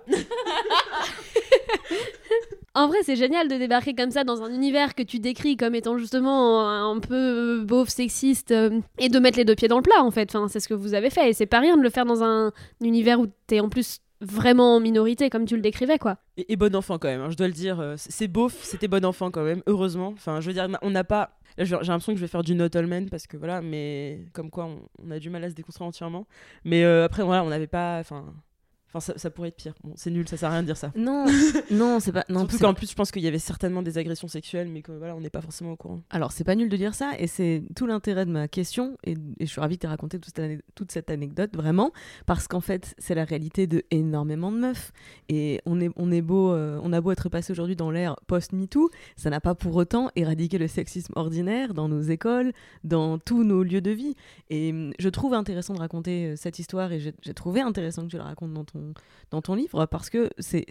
[2.76, 5.76] En vrai, c'est génial de débarquer comme ça dans un univers que tu décris comme
[5.76, 9.82] étant justement un peu beauf, sexiste, euh, et de mettre les deux pieds dans le
[9.82, 10.34] plat, en fait.
[10.34, 12.24] Enfin, c'est ce que vous avez fait, et c'est pas rien de le faire dans
[12.24, 16.16] un univers où t'es en plus vraiment en minorité, comme tu le décrivais, quoi.
[16.36, 17.78] Et, bon enfant quand même, hein, je dois le dire.
[17.78, 20.08] euh, C'est beauf, c'était bon enfant quand même, heureusement.
[20.08, 21.38] Enfin, je veux dire, on n'a pas.
[21.58, 24.50] J'ai l'impression que je vais faire du not all men parce que voilà, mais comme
[24.50, 26.26] quoi on, on a du mal à se déconstruire entièrement.
[26.64, 27.98] Mais euh, après, voilà, on n'avait pas.
[28.00, 28.34] Enfin.
[28.94, 29.74] Enfin, ça, ça pourrait être pire.
[29.82, 30.92] Bon, c'est nul, ça sert à rien de dire ça.
[30.94, 31.26] Non,
[31.70, 32.24] non, c'est pas.
[32.28, 34.92] Non, Surtout qu'en plus, je pense qu'il y avait certainement des agressions sexuelles, mais que
[34.92, 36.00] voilà, on n'est pas forcément au courant.
[36.10, 39.12] Alors, c'est pas nul de dire ça, et c'est tout l'intérêt de ma question, et,
[39.12, 40.40] et je suis ravie que tu aies raconté toute
[40.74, 41.92] toute cette anecdote, vraiment,
[42.26, 44.92] parce qu'en fait, c'est la réalité de énormément de meufs.
[45.28, 48.16] Et on est, on est beau, euh, on a beau être passé aujourd'hui dans l'ère
[48.26, 52.52] post-MeToo, ça n'a pas pour autant éradiqué le sexisme ordinaire dans nos écoles,
[52.84, 54.14] dans tous nos lieux de vie.
[54.50, 58.08] Et hum, je trouve intéressant de raconter euh, cette histoire, et j'ai trouvé intéressant que
[58.08, 58.83] tu la racontes dans ton,
[59.30, 60.64] dans ton livre, parce que c'est-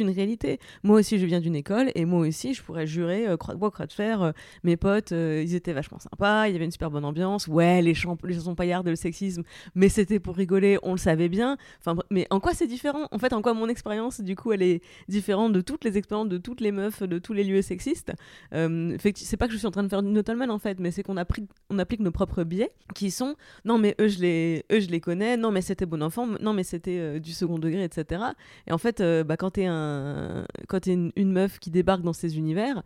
[0.00, 0.58] une réalité.
[0.82, 3.58] Moi aussi, je viens d'une école et moi aussi, je pourrais jurer, euh, croix de
[3.60, 4.32] bois, croix de fer, euh,
[4.64, 7.46] mes potes, euh, ils étaient vachement sympas, il y avait une super bonne ambiance.
[7.48, 9.42] Ouais, les, les chansons paillardes, le sexisme,
[9.74, 11.56] mais c'était pour rigoler, on le savait bien.
[11.80, 13.08] Enfin, mais en quoi c'est différent?
[13.10, 16.28] En fait, en quoi mon expérience, du coup, elle est différente de toutes les expériences
[16.28, 18.12] de toutes les meufs, de tous les lieux sexistes?
[18.54, 20.90] Euh, C'est pas que je suis en train de faire du Notalman en fait, mais
[20.90, 24.88] c'est qu'on applique nos propres biais qui sont non, mais eux, je les, eux, je
[24.88, 28.22] les connais, non, mais c'était bon enfant, non, mais c'était euh, du second degré, etc.
[28.66, 32.02] Et en fait, euh, bah, quand t'es un, quand t'es une, une meuf qui débarque
[32.02, 32.82] dans ces univers,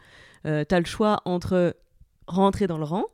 [0.47, 1.77] euh, t'as le choix entre
[2.27, 3.05] rentrer dans le rang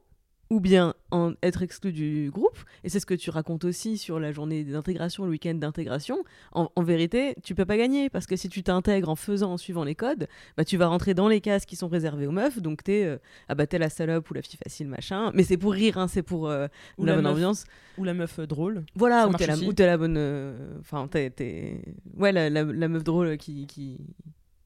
[0.51, 2.59] ou bien en être exclu du groupe.
[2.83, 6.19] Et c'est ce que tu racontes aussi sur la journée d'intégration, le week-end d'intégration.
[6.53, 9.57] En, en vérité, tu peux pas gagner parce que si tu t'intègres en faisant, en
[9.57, 12.61] suivant les codes, bah, tu vas rentrer dans les cases qui sont réservées aux meufs.
[12.61, 15.31] Donc t'es, euh, ah bah t'es la salope ou la fille facile, machin.
[15.35, 16.67] Mais c'est pour rire, hein, c'est pour euh,
[16.99, 17.65] Ou la, la bonne meuf- ambiance.
[17.97, 18.85] Ou la meuf euh, drôle.
[18.97, 20.17] Voilà, marche t'es la, t'es la bonne.
[20.19, 21.81] euh, Enfin, t'es, t'es-
[22.17, 23.67] Ouais, la, la- la meuf drôle qui.
[23.67, 23.99] qui...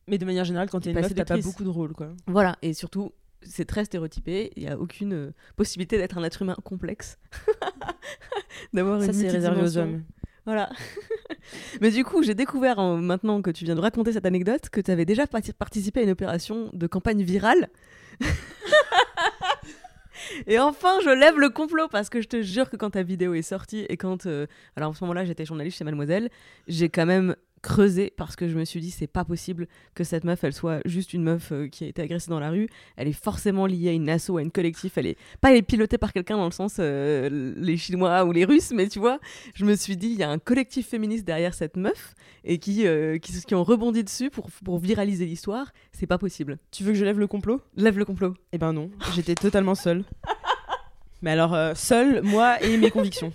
[0.08, 2.08] Mais de manière générale, quand t'es une meuf, t'as pas beaucoup de rôle, quoi.
[2.26, 3.12] Voilà, et surtout,
[3.44, 4.50] c'est très stéréotypé.
[4.56, 7.18] Il n'y a aucune euh, possibilité d'être un être humain complexe.
[8.72, 10.02] D'avoir Ça, c'est réservé aux hommes.
[10.46, 10.70] Voilà.
[11.80, 14.80] Mais du coup, j'ai découvert, en- maintenant que tu viens de raconter cette anecdote, que
[14.80, 17.68] tu avais déjà parti- participé à une opération de campagne virale.
[20.46, 23.34] Et enfin, je lève le complot parce que je te jure que quand ta vidéo
[23.34, 24.26] est sortie et quand.
[24.26, 26.30] euh, alors en ce moment-là, j'étais journaliste chez Mademoiselle,
[26.68, 30.24] j'ai quand même creusé parce que je me suis dit, c'est pas possible que cette
[30.24, 32.68] meuf, elle soit juste une meuf euh, qui a été agressée dans la rue.
[32.96, 34.98] Elle est forcément liée à une asso, à une collectif.
[34.98, 38.32] Elle est pas elle est pilotée par quelqu'un dans le sens euh, les Chinois ou
[38.32, 39.18] les Russes, mais tu vois,
[39.54, 42.86] je me suis dit, il y a un collectif féministe derrière cette meuf et qui,
[42.86, 45.72] euh, qui, qui ont rebondi dessus pour, pour viraliser l'histoire.
[45.92, 46.58] C'est pas possible.
[46.70, 47.62] Tu veux que je lève le complot?
[47.76, 48.34] Lève le complot.
[48.52, 50.04] Eh ben non, j'étais totalement seule.
[51.22, 53.32] Mais alors, seule, moi et mes convictions.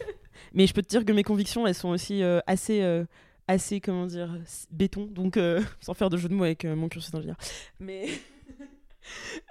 [0.54, 3.06] Mais je peux te dire que mes convictions, elles sont aussi assez,
[3.50, 4.30] assez, comment dire,
[4.72, 5.08] béton.
[5.08, 7.38] Donc, euh, sans faire de jeu de mots avec euh, mon cursus d'ingénieur.
[7.80, 8.08] Mais.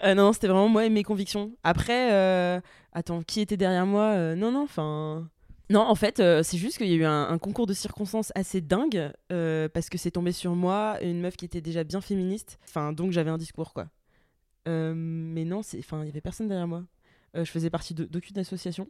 [0.05, 1.51] Euh, non, c'était vraiment moi et mes convictions.
[1.65, 5.29] Après, attends, qui était derrière moi Non, non, enfin.
[5.69, 9.11] Non, en fait, c'est juste qu'il y a eu un, concours de circonstances assez dingue
[9.29, 12.61] parce que c'est tombé sur moi, une meuf qui était déjà bien féministe.
[12.69, 13.89] Enfin, donc j'avais un discours, quoi.
[14.67, 16.85] Mais non, il y avait personne derrière moi.
[17.35, 18.89] Je faisais partie d'aucune association.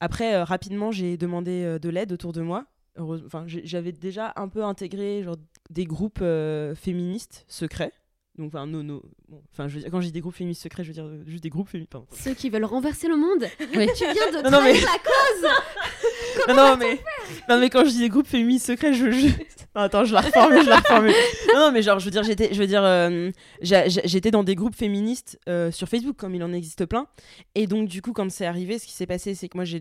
[0.00, 2.66] Après, rapidement, j'ai demandé de l'aide autour de moi.
[3.00, 5.36] Heureuse- Enfin, j'ai- j'avais déjà un peu intégré genre,
[5.70, 7.92] des groupes euh, féministes secrets.
[8.38, 10.62] Donc, enfin, no, no- bon, enfin, je veux dire, quand je dis des groupes féministes
[10.62, 11.90] secrets, je veux dire euh, juste des groupes féministes.
[11.92, 12.06] pardon.
[12.12, 13.44] Ceux qui veulent renverser le monde.
[13.76, 13.86] Oui.
[13.96, 16.98] Tu viens de Non, non, mais- la cause non, non, mais...
[17.48, 19.10] non, mais quand je dis des groupes féministes secrets, je.
[19.10, 19.26] je...
[19.76, 21.12] Non, attends, je la reformule, je la reformule.
[21.54, 23.30] Non, non, mais genre, je veux dire, j'étais, je veux dire, euh,
[23.62, 27.06] j'étais dans des groupes féministes euh, sur Facebook, comme il en existe plein.
[27.54, 29.80] Et donc, du coup, quand c'est arrivé, ce qui s'est passé, c'est que moi, j'ai-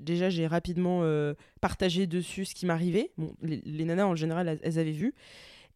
[0.00, 3.10] déjà, j'ai rapidement euh, partagé dessus ce qui m'arrivait.
[3.18, 5.12] Bon, les, les nanas, en général, elles, elles avaient vu.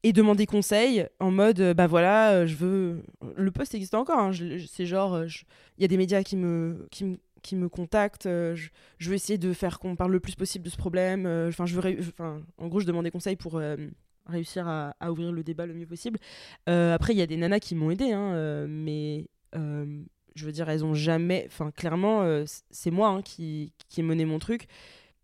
[0.07, 3.03] Et demandé conseil en mode, euh, bah voilà, euh, je veux.
[3.37, 5.45] Le post existe encore, hein, je- je- c'est genre, euh, je-
[5.79, 9.15] il y a des médias qui me, qui me, qui me contactent, je, je veux
[9.17, 11.27] essayer de faire qu'on parle le plus possible de ce problème.
[11.49, 13.77] Enfin, je veux, enfin, en gros, je demandais conseil pour euh,
[14.27, 16.19] réussir à, ouvrir le débat le mieux possible.
[16.67, 20.85] Après, il y a des nanas qui m'ont aidé, hein, mais je veux dire, elles
[20.85, 21.45] ont jamais.
[21.47, 22.25] Enfin, clairement,
[22.71, 24.67] c'est moi hein, qui, qui ai mené mon truc.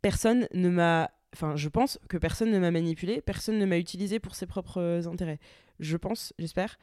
[0.02, 1.10] Personne ne m'a.
[1.34, 5.02] Enfin, je pense que personne ne m'a manipulé, personne ne m'a utilisé pour ses propres
[5.06, 5.38] intérêts.
[5.78, 6.76] Je pense, j'espère,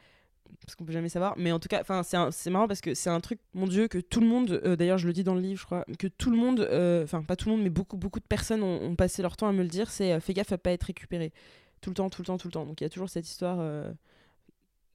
[0.65, 1.36] parce qu'on peut jamais savoir.
[1.38, 3.97] Mais en tout cas, enfin, c'est marrant parce que c'est un truc, mon Dieu, que
[3.99, 4.62] tout le monde.
[4.65, 6.62] euh, D'ailleurs, je le dis dans le livre, je crois, que tout le monde.
[6.62, 9.47] euh, Enfin, pas tout le monde, mais beaucoup, beaucoup de personnes ont, passé leur temps
[9.49, 9.89] à me le dire.
[9.91, 11.33] C'est euh, fais gaffe à pas être récupéré.
[11.81, 12.65] Tout le temps, tout le temps, tout le temps.
[12.65, 13.57] Donc il y a toujours cette histoire.
[13.60, 13.91] euh,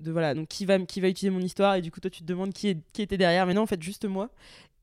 [0.01, 2.23] de voilà donc qui va qui va utiliser mon histoire et du coup toi tu
[2.23, 4.31] te demandes qui qui était derrière mais non en fait juste moi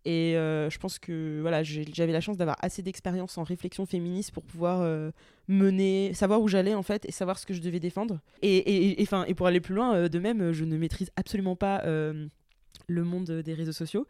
[0.06, 4.32] et euh, je pense que voilà j'avais la chance d'avoir assez d'expérience en réflexion féministe
[4.32, 5.12] pour pouvoir euh,
[5.48, 9.02] mener savoir où j'allais en fait et savoir ce que je devais défendre et et,
[9.02, 12.28] et, et pour aller plus loin euh, de même je ne maîtrise absolument pas euh,
[12.88, 14.08] le monde des réseaux sociaux.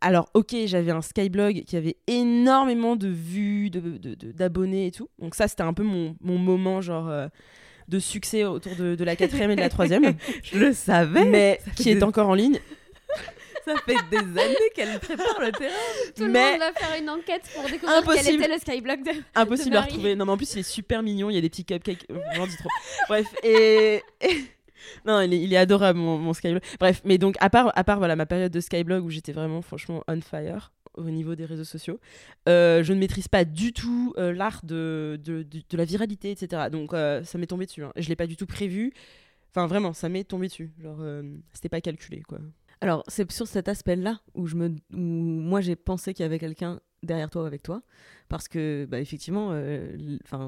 [0.00, 4.90] Alors, ok, j'avais un Skyblog qui avait énormément de vues, de- de- de- d'abonnés et
[4.90, 5.08] tout.
[5.18, 7.10] Donc ça, c'était un peu mon, mon moment, genre,
[7.88, 10.14] de succès autour de, de la quatrième et de la troisième.
[10.42, 11.24] Je le savais.
[11.24, 12.58] mais qui est encore en ligne.
[13.64, 15.72] Ça fait des années qu'elle prépare le terrain.
[16.16, 18.42] Tout le Mais- monde va faire une enquête pour découvrir quel Impossible.
[18.42, 19.10] était le skyblock de.
[19.34, 19.90] Impossible de à Marie.
[19.92, 20.16] retrouver.
[20.16, 21.30] Non, mais en plus, il est super mignon.
[21.30, 22.06] Il y a des petits cupcakes.
[22.34, 22.68] J'en dis trop.
[23.08, 24.02] Bref, et.
[24.20, 24.44] et-
[25.06, 26.60] Non, il est, il est adorable, mon, mon Skyblog.
[26.78, 29.62] Bref, mais donc, à part, à part voilà, ma période de Skyblog où j'étais vraiment,
[29.62, 31.98] franchement, on fire au niveau des réseaux sociaux,
[32.50, 36.30] euh, je ne maîtrise pas du tout euh, l'art de, de, de- de la viralité,
[36.30, 36.64] etc.
[36.70, 37.82] Donc, euh, ça m'est tombé dessus.
[37.82, 37.92] hein.
[37.96, 38.92] Je l'ai pas du tout prévu.
[39.50, 40.70] Enfin, vraiment, ça m'est tombé dessus.
[40.82, 40.98] Genre,
[41.54, 42.38] c'était pas calculé, quoi.
[42.84, 47.30] Alors, c'est sur cet aspect-là où, où moi j'ai pensé qu'il y avait quelqu'un derrière
[47.30, 47.82] toi ou avec toi.
[48.28, 49.96] Parce que, bah, effectivement, euh,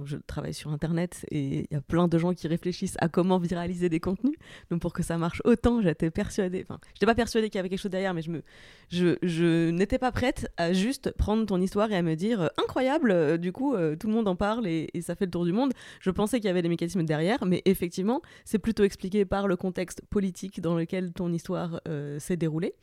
[0.04, 3.38] je travaille sur Internet et il y a plein de gens qui réfléchissent à comment
[3.38, 4.36] viraliser des contenus.
[4.70, 6.62] Donc, pour que ça marche autant, j'étais persuadée.
[6.62, 8.42] Enfin, je n'étais pas persuadée qu'il y avait quelque chose derrière, mais je, me,
[8.88, 12.48] je, je n'étais pas prête à juste prendre ton histoire et à me dire euh,
[12.56, 15.52] incroyable, euh, du coup, tout le monde en parle et, ça fait le tour du
[15.52, 15.72] monde.
[16.00, 19.56] Je pensais qu'il y avait des mécanismes derrière, mais effectivement, c'est plutôt expliqué par le
[19.56, 21.80] contexte politique dans lequel ton histoire
[22.18, 22.74] s'est déroulée.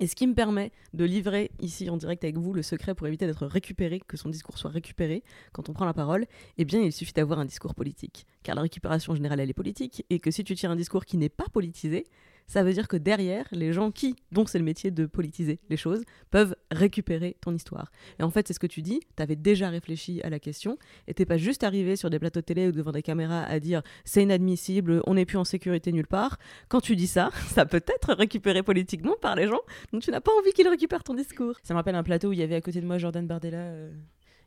[0.00, 3.06] Et ce qui me permet de livrer ici en direct avec vous le secret pour
[3.06, 6.26] éviter d'être récupéré, que son discours soit récupéré quand on prend la parole,
[6.58, 8.26] eh bien il suffit d'avoir un discours politique.
[8.42, 11.04] Car la récupération en général elle est politique, et que si tu tires un discours
[11.04, 12.06] qui n'est pas politisé,
[12.46, 15.76] ça veut dire que derrière, les gens qui, dont c'est le métier de politiser les
[15.76, 17.90] choses, peuvent récupérer ton histoire.
[18.18, 20.78] Et en fait, c'est ce que tu dis, tu avais déjà réfléchi à la question,
[21.08, 23.60] et t'es pas juste arrivé sur des plateaux de télé ou devant des caméras à
[23.60, 26.38] dire c'est inadmissible, on n'est plus en sécurité nulle part.
[26.68, 29.60] Quand tu dis ça, ça peut être récupéré politiquement par les gens,
[29.92, 31.54] donc tu n'as pas envie qu'ils récupèrent ton discours.
[31.62, 33.56] Ça me rappelle un plateau où il y avait à côté de moi Jordan Bardella,
[33.56, 33.92] euh,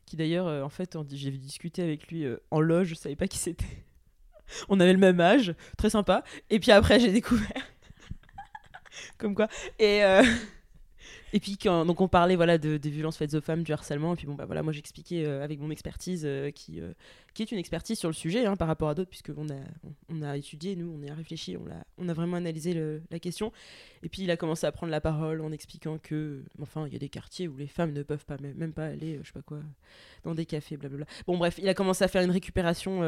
[0.05, 3.27] qui d'ailleurs, euh, en fait, j'ai discuté avec lui euh, en loge, je savais pas
[3.27, 3.83] qui c'était.
[4.69, 6.23] On avait le même âge, très sympa.
[6.49, 7.63] Et puis après, j'ai découvert.
[9.17, 9.47] Comme quoi.
[9.79, 10.23] Et, euh,
[11.33, 14.13] et puis, donc on parlait voilà, de, des violences faites aux femmes, du harcèlement.
[14.13, 16.79] Et puis, bon, bah voilà, moi j'expliquais euh, avec mon expertise, euh, qui,
[17.33, 19.60] qui est une expertise sur le sujet hein, par rapport à d'autres, puisqu'on a,
[20.10, 23.19] on a étudié, nous, on y a réfléchi, on a, on a vraiment analysé la
[23.19, 23.51] question.
[24.03, 26.95] Et puis il a commencé à prendre la parole en expliquant que, enfin, il y
[26.95, 29.41] a des quartiers où les femmes ne peuvent pas, même, pas aller, je sais pas
[29.41, 29.60] quoi,
[30.23, 31.05] dans des cafés, blablabla.
[31.25, 33.01] Bon, bref, il a commencé à faire une récupération.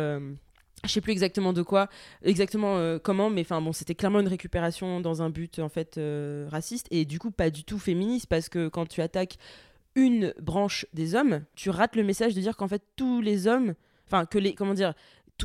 [0.86, 1.90] Je sais plus exactement de quoi,
[2.24, 5.98] exactement euh, comment, mais enfin bon, c'était clairement une récupération dans un but en fait
[5.98, 9.38] euh, raciste et du coup pas du tout féministe parce que quand tu attaques
[9.96, 13.74] une branche des hommes, tu rates le message de dire qu'en fait tous les hommes,
[14.08, 14.94] enfin que les, comment dire,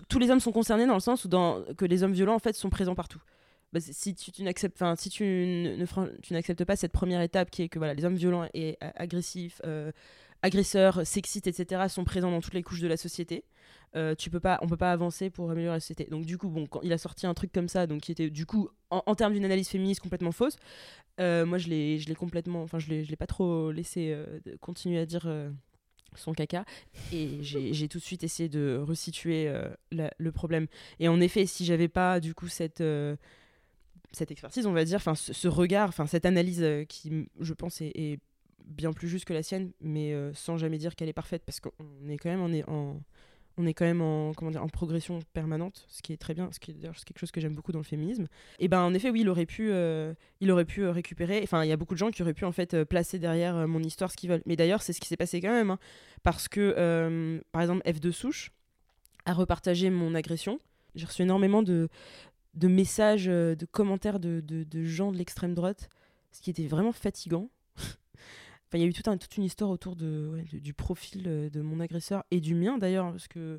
[0.09, 1.29] tous- les hommes sont concernés dans le sens où
[1.77, 3.20] que les hommes violents en fait sont présents partout.
[3.73, 7.62] Bah, si tu, n'acceptes, enfin si tu ne, ne n'acceptes pas cette première étape qui
[7.62, 9.90] est que voilà les hommes violents et agressifs, euh,
[10.44, 11.88] agresseurs, sexistes, etc.
[11.88, 13.44] sont présents dans toutes les couches de la société.
[13.96, 16.04] Euh, tu peux pas, on peut pas avancer pour améliorer la société.
[16.04, 18.28] Donc du coup, bon, quand il a sorti un truc comme ça, donc qui était
[18.28, 20.57] du coup en, termes d'une analyse féministe complètement fausse,
[21.18, 24.12] euh, moi je l'ai, je l'ai complètement, enfin je l'ai, je l'ai pas trop laissé
[24.12, 24.26] euh,
[24.61, 25.48] continuer à dire euh,
[26.14, 26.66] son caca
[27.11, 29.50] et j'ai, tout de suite essayé de resituer
[29.92, 30.66] le problème.
[31.00, 32.85] Et en effet, si j'avais pas du coup cette
[34.12, 38.20] cette expertise, on va dire, enfin ce, regard, enfin cette analyse qui, je pense, est
[38.64, 41.61] bien plus juste que la sienne, mais euh, sans jamais dire qu'elle est parfaite, parce
[41.61, 41.70] qu'on
[42.09, 43.00] est quand même on est en,
[43.57, 46.50] on est quand même en, comment dire, en progression permanente, ce qui est très bien,
[46.53, 48.27] ce qui est quelque chose que j'aime beaucoup dans le féminisme.
[48.59, 51.40] Et ben en effet, oui, il aurait pu, euh, il aurait pu euh, récupérer.
[51.42, 53.83] Enfin, il y a beaucoup de gens qui auraient pu en fait placer derrière mon
[53.83, 54.42] histoire ce qu'ils veulent.
[54.46, 55.79] Mais d'ailleurs, c'est ce qui s'est passé quand même, hein,
[56.22, 58.50] parce que par exemple F2 souche
[59.27, 60.59] a repartagé mon agression.
[60.94, 61.88] J'ai reçu énormément de
[62.55, 65.88] de messages, de commentaires de, de, de gens de l'extrême droite,
[66.31, 67.50] ce qui était vraiment fatigant.
[68.75, 71.23] Il y a eu tout un, toute une histoire autour de, ouais, de- du profil
[71.23, 73.59] de mon agresseur et du mien d'ailleurs, parce que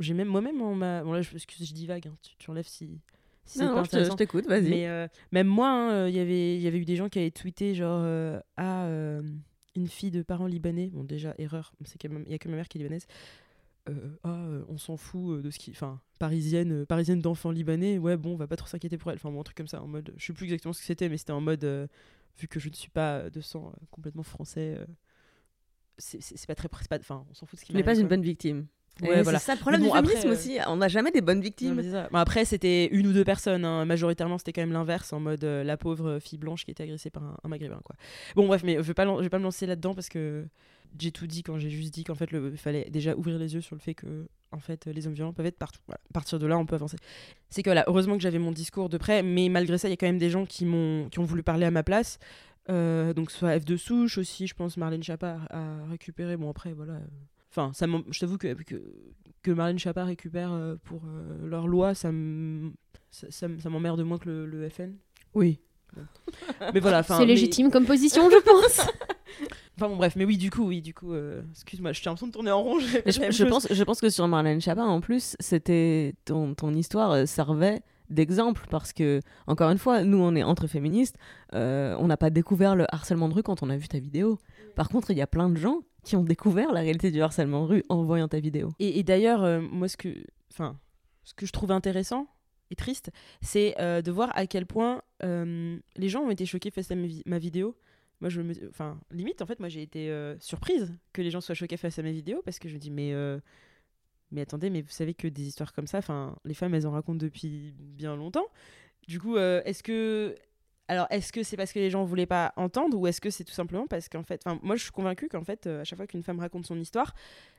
[0.00, 3.00] j'ai même moi-même, m'a- bon là, je, excuse, je divague, hein, tu, tu enlèves si,
[3.44, 4.68] si Non, non, je t'écoute, vas-y.
[4.70, 7.08] Mais euh, même moi, hein, euh, il y avait- il y avait eu des gens
[7.08, 9.22] qui avaient tweeté genre euh, ah euh,
[9.74, 12.48] une fille de parents libanais, bon déjà erreur, c'est quand même il y a que
[12.48, 13.06] ma mère qui est libanaise.
[14.24, 15.70] ah, on s'en fout de ce qui.
[15.72, 19.16] Enfin, parisienne, parisienne d'enfants libanais, ouais, bon, on va pas trop s'inquiéter pour elle.
[19.16, 20.12] Enfin, bon, un truc comme ça, en mode.
[20.18, 21.88] Je sais plus exactement ce que c'était, mais c'était en mode.
[22.36, 24.86] Euh, vu que je ne suis pas de sang euh, complètement français, euh,
[25.98, 26.68] c'est pas très.
[26.98, 28.66] Enfin, on s'en fout de ce qui Tu n'es pas m'arrive, une bonne victime.
[29.00, 29.38] Ouais, Et voilà.
[29.38, 30.58] C'est ça le problème du bon, après, euh, aussi.
[30.68, 31.82] On n'a jamais des bonnes victimes.
[31.90, 32.08] ça.
[32.12, 33.64] Bon, après, c'était une ou deux personnes.
[33.64, 33.84] hein.
[33.84, 37.10] Majoritairement, c'était quand même l'inverse, en mode euh, la pauvre fille blanche qui était agressée
[37.10, 37.80] par un, un maghrébin.
[37.84, 37.96] Quoi.
[38.36, 40.44] Bon, bref, mais je vais pas, lan- je vais pas me lancer là-dedans parce que
[40.98, 43.62] j'ai tout dit quand j'ai juste dit qu'en fait, il fallait déjà ouvrir les yeux
[43.62, 45.80] sur le fait que en fait, les hommes violents peuvent être partout.
[45.86, 45.98] Voilà.
[46.10, 46.98] À partir de là, on peut avancer.
[47.48, 49.94] C'est que voilà, heureusement que j'avais mon discours de près, mais malgré ça, il y
[49.94, 52.18] a quand même des gens qui, m'ont, qui ont voulu parler à ma place.
[52.68, 56.36] Euh, donc, soit F de Souche aussi, je pense Marlène Chapa a récupéré.
[56.36, 56.98] Bon, après, voilà.
[57.54, 58.82] Enfin, ça je t'avoue que, que,
[59.42, 62.72] que Marlène Chapa récupère euh, pour euh, leur loi, ça m-
[63.10, 64.94] ça, ça m'emmerde moins que le, le FN.
[65.34, 65.60] Oui.
[66.72, 67.02] Mais voilà.
[67.02, 68.86] C'est mais- légitime comme position, je pense.
[69.78, 72.26] Enfin bon, bref, mais oui, du coup, oui, du coup, euh, excuse-moi, je en train
[72.26, 72.78] de tourner en rond.
[72.78, 77.26] je, pense, je pense que sur Marlène Chapin, en plus, c'était ton, ton histoire euh,
[77.26, 77.80] servait
[78.12, 81.16] d'exemple parce que, encore une fois, nous, on est entre féministes,
[81.54, 84.38] euh, on n'a pas découvert le harcèlement de rue quand on a vu ta vidéo.
[84.76, 87.62] Par contre, il y a plein de gens qui ont découvert la réalité du harcèlement
[87.64, 88.70] de rue en voyant ta vidéo.
[88.78, 90.08] Et, et d'ailleurs, euh, moi, ce que,
[90.52, 90.78] enfin,
[91.24, 92.26] ce que je trouve intéressant
[92.70, 96.90] et triste, c'est euh, de voir à quel point les gens ont été choqués face
[96.90, 97.76] à ma, vi- ma vidéo.
[98.20, 101.40] Moi, je me, enfin, limite, en fait, moi, j'ai été euh, surprise que les gens
[101.40, 103.38] soient choqués face à mes vidéos parce que je me dis, mais, euh,
[104.32, 106.90] mais attendez, mais vous savez que des histoires comme ça, enfin, les femmes, elles en
[106.90, 108.46] racontent depuis bien longtemps.
[109.06, 110.34] Du coup, euh, est-ce que
[110.88, 113.44] alors, est-ce que c'est parce que les gens voulaient pas entendre ou est-ce que c'est
[113.44, 116.06] tout simplement parce qu'en fait, moi je suis convaincue qu'en fait, euh, à chaque fois
[116.06, 117.14] qu'une femme raconte son histoire,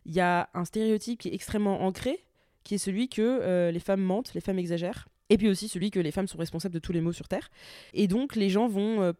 [0.05, 2.23] il y a un stéréotype qui est extrêmement ancré,
[2.63, 5.89] qui est celui que euh, les femmes mentent, les femmes exagèrent, et puis aussi celui
[5.89, 7.49] que les femmes sont responsables de tous les maux sur Terre.
[7.93, 9.13] Et donc, les gens vont.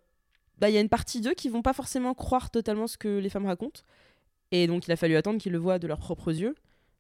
[0.59, 3.17] bah, Il y a une partie d'eux qui vont pas forcément croire totalement ce que
[3.19, 3.81] les femmes racontent.
[4.51, 6.55] Et donc, il a fallu attendre qu'ils le voient de leurs propres yeux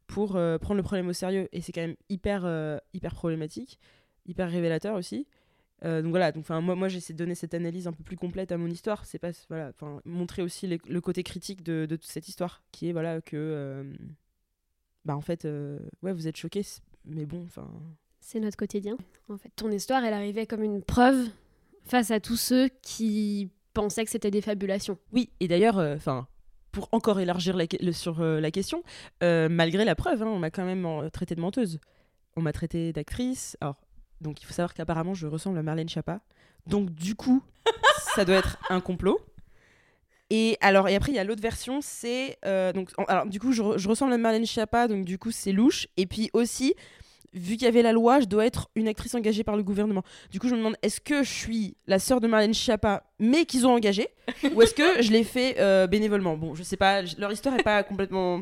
[0.07, 1.47] pour euh, prendre le problème au sérieux.
[1.51, 3.79] Et c'est quand même hyper, euh, hyper problématique,
[4.25, 5.27] hyper révélateur aussi.
[5.83, 8.51] Euh, donc voilà, donc, moi, moi j'essaie de donner cette analyse un peu plus complète
[8.53, 9.05] à mon histoire.
[9.05, 9.71] C'est pas voilà,
[10.05, 13.35] montrer aussi les- le côté critique de, de toute cette histoire, qui est voilà que
[13.35, 13.83] euh,
[15.05, 16.63] bah en fait euh, ouais vous êtes choqués,
[17.05, 17.69] mais bon enfin
[18.21, 18.95] C'est notre quotidien,
[19.27, 19.49] en fait.
[19.57, 21.27] Ton histoire, elle arrivait comme une preuve
[21.83, 24.97] face à tous ceux qui pensaient que c'était des fabulations.
[25.11, 26.27] oui et d'ailleurs enfin
[26.73, 27.55] pour encore élargir
[27.93, 28.83] sur euh, la question,
[29.21, 31.79] euh, malgré la preuve, hein, on m'a quand même euh, traité de menteuse.
[32.35, 33.55] On m'a traité d'actrice.
[33.61, 33.79] Alors
[34.19, 36.19] donc il faut savoir qu'apparemment je ressemble à Marlène Chapa.
[36.65, 37.43] Donc du coup
[38.15, 39.19] ça doit être un complot.
[40.31, 42.39] Et alors et après il y a l'autre version, c'est
[42.73, 45.87] donc alors du coup je, je ressemble à Marlène Schiappa, donc du coup c'est louche.
[45.95, 46.73] Et puis aussi
[47.33, 50.03] vu qu'il y avait la loi, je dois être une actrice engagée par le gouvernement.
[50.31, 53.45] Du coup je me demande est-ce que je suis la sœur de Marlène Schiappa, mais
[53.45, 54.07] qu'ils ont engagée,
[54.53, 56.37] ou est-ce que je l'ai fait euh, bénévolement?
[56.37, 58.41] Bon je sais pas, leur histoire est pas complètement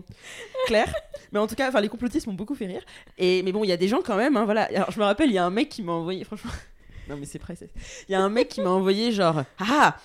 [0.67, 0.93] claire,
[1.32, 2.84] mais en tout cas les complotistes m'ont beaucoup fait rire.
[3.17, 4.67] Et mais bon il y a des gens quand même, hein, voilà.
[4.89, 6.51] Je me rappelle il y a un mec qui m'a envoyé franchement.
[7.10, 7.69] Non mais c'est c'est-
[8.08, 9.97] Il y a un mec qui m'a envoyé genre ah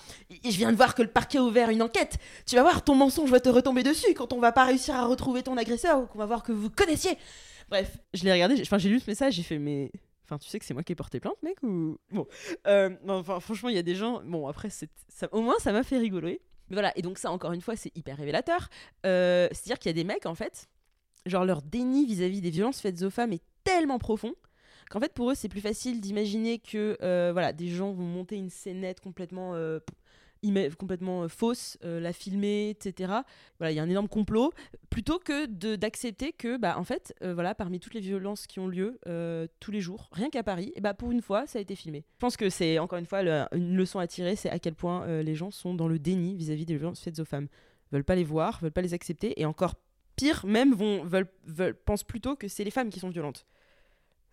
[0.43, 2.17] je viens de voir que le parquet a ouvert une enquête.
[2.45, 5.05] Tu vas voir ton mensonge va te retomber dessus quand on va pas réussir à
[5.05, 7.17] retrouver ton agresseur ou qu'on va voir que vous connaissiez.
[7.69, 9.91] Bref, je l'ai regardé, enfin j'ai lu ce message, j'ai fait mais
[10.23, 12.25] enfin tu sais que c'est moi qui ai porté plainte mec ou bon
[12.67, 14.89] Euh, enfin franchement il y a des gens bon après c'est
[15.31, 16.41] au moins ça m'a fait rigoler.
[16.69, 18.69] Mais voilà et donc ça encore une fois c'est hyper révélateur.
[19.05, 20.67] Euh, C'est-à-dire qu'il y a des mecs en fait
[21.25, 24.33] genre leur déni vis-à-vis des violences faites aux femmes est tellement profond
[24.89, 28.37] qu'en fait pour eux c'est plus facile d'imaginer que euh, voilà des gens vont monter
[28.37, 29.79] une scénette complètement euh,
[30.77, 33.13] complètement euh, fausse euh, la filmer etc
[33.59, 34.53] voilà il y a un énorme complot.
[34.89, 35.45] Plutôt que
[35.75, 38.99] d'accepter que bah en fait euh, voilà parmi toutes les violences qui ont lieu
[39.59, 42.05] tous les jours rien qu'à Paris et bah pour une fois ça a été filmé.
[42.13, 43.21] Je pense que c'est encore une fois
[43.53, 46.65] une leçon à tirer c'est à quel point les gens sont dans le déni vis-à-vis
[46.65, 47.47] des violences faites aux femmes.
[47.91, 49.75] Veulent pas les voir veulent pas les accepter et encore
[50.15, 53.45] pire même vont veulent, veulent pensent plutôt que c'est les femmes qui sont violentes.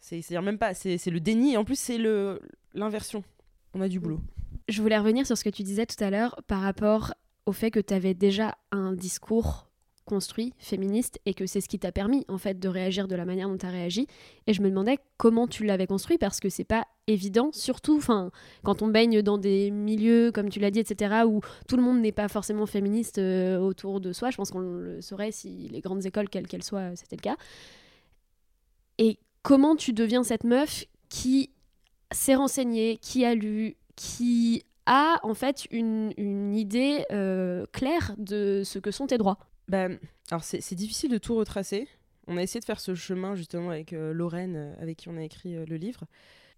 [0.00, 1.98] C'est c'est même pas c'est le déni et en plus c'est
[2.74, 3.24] l'inversion.
[3.74, 4.20] On a du boulot
[4.68, 7.14] Je voulais revenir sur ce que tu disais tout à l'heure par rapport
[7.46, 9.68] au fait que tu avais déjà un discours
[10.04, 13.24] construit, féministe, et que c'est ce qui t'a permis en fait de réagir de la
[13.24, 14.06] manière dont tu as réagi.
[14.46, 18.00] Et je me demandais comment tu l'avais construit parce que c'est pas évident, surtout
[18.62, 22.00] quand on baigne dans des milieux comme tu l'as dit, etc., où tout le monde
[22.00, 24.30] n'est pas forcément féministe euh, autour de soi.
[24.30, 27.36] Je pense qu'on le saurait si les grandes écoles, quelles qu'elles soient, c'était le cas.
[28.98, 31.50] Et comment tu deviens cette meuf qui
[32.12, 38.62] s'est renseignée, qui a lu, qui a en fait une, une idée euh, claire de
[38.64, 39.38] ce que sont tes droits.
[39.68, 39.88] Bah,
[40.30, 41.88] alors c'est difficile de tout retracer.
[42.26, 45.16] On a essayé de faire ce chemin justement avec euh, Lorraine, euh, avec qui on
[45.16, 46.04] a écrit euh, le livre.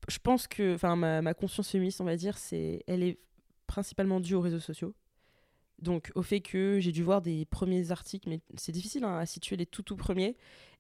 [0.09, 3.19] Je pense que, ma, ma conscience féministe, on va dire, c'est, elle est
[3.67, 4.95] principalement due aux réseaux sociaux.
[5.81, 9.27] Donc, au fait que j'ai dû voir des premiers articles, mais c'est difficile hein, à
[9.27, 10.37] situer les tout tout premiers.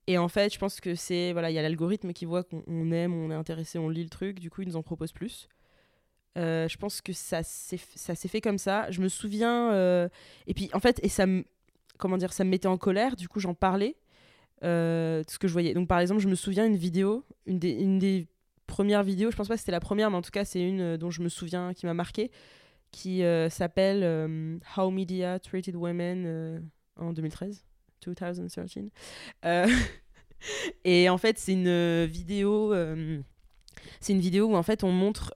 [0.06, 2.62] Et en fait, je pense que c'est voilà, il y a l'algorithme qui voit qu'on
[2.68, 5.12] on aime, on est intéressé, on lit le truc, du coup, il nous en propose
[5.12, 5.48] plus.
[6.36, 8.90] Euh, je pense que ça s'est fait comme ça.
[8.90, 10.08] Je me souviens euh,
[10.46, 11.44] et puis en fait et ça me
[11.98, 13.16] comment dire ça me mettait en colère.
[13.16, 13.96] Du coup, j'en parlais
[14.64, 15.74] euh, ce que je voyais.
[15.74, 18.26] Donc par exemple, je me souviens une vidéo, une des,
[18.66, 19.30] premières vidéos.
[19.30, 21.10] Je pense pas que c'était la première, mais en tout cas, c'est une euh, dont
[21.10, 22.30] je me souviens qui m'a marqué,
[22.90, 26.62] qui s'appelle How Media Treated Women
[26.96, 27.64] en 2013,
[28.04, 28.42] 2013.
[29.44, 29.66] Euh,
[30.84, 32.74] et en fait, c'est une vidéo.
[34.00, 35.32] c'est une vidéo où en fait on montre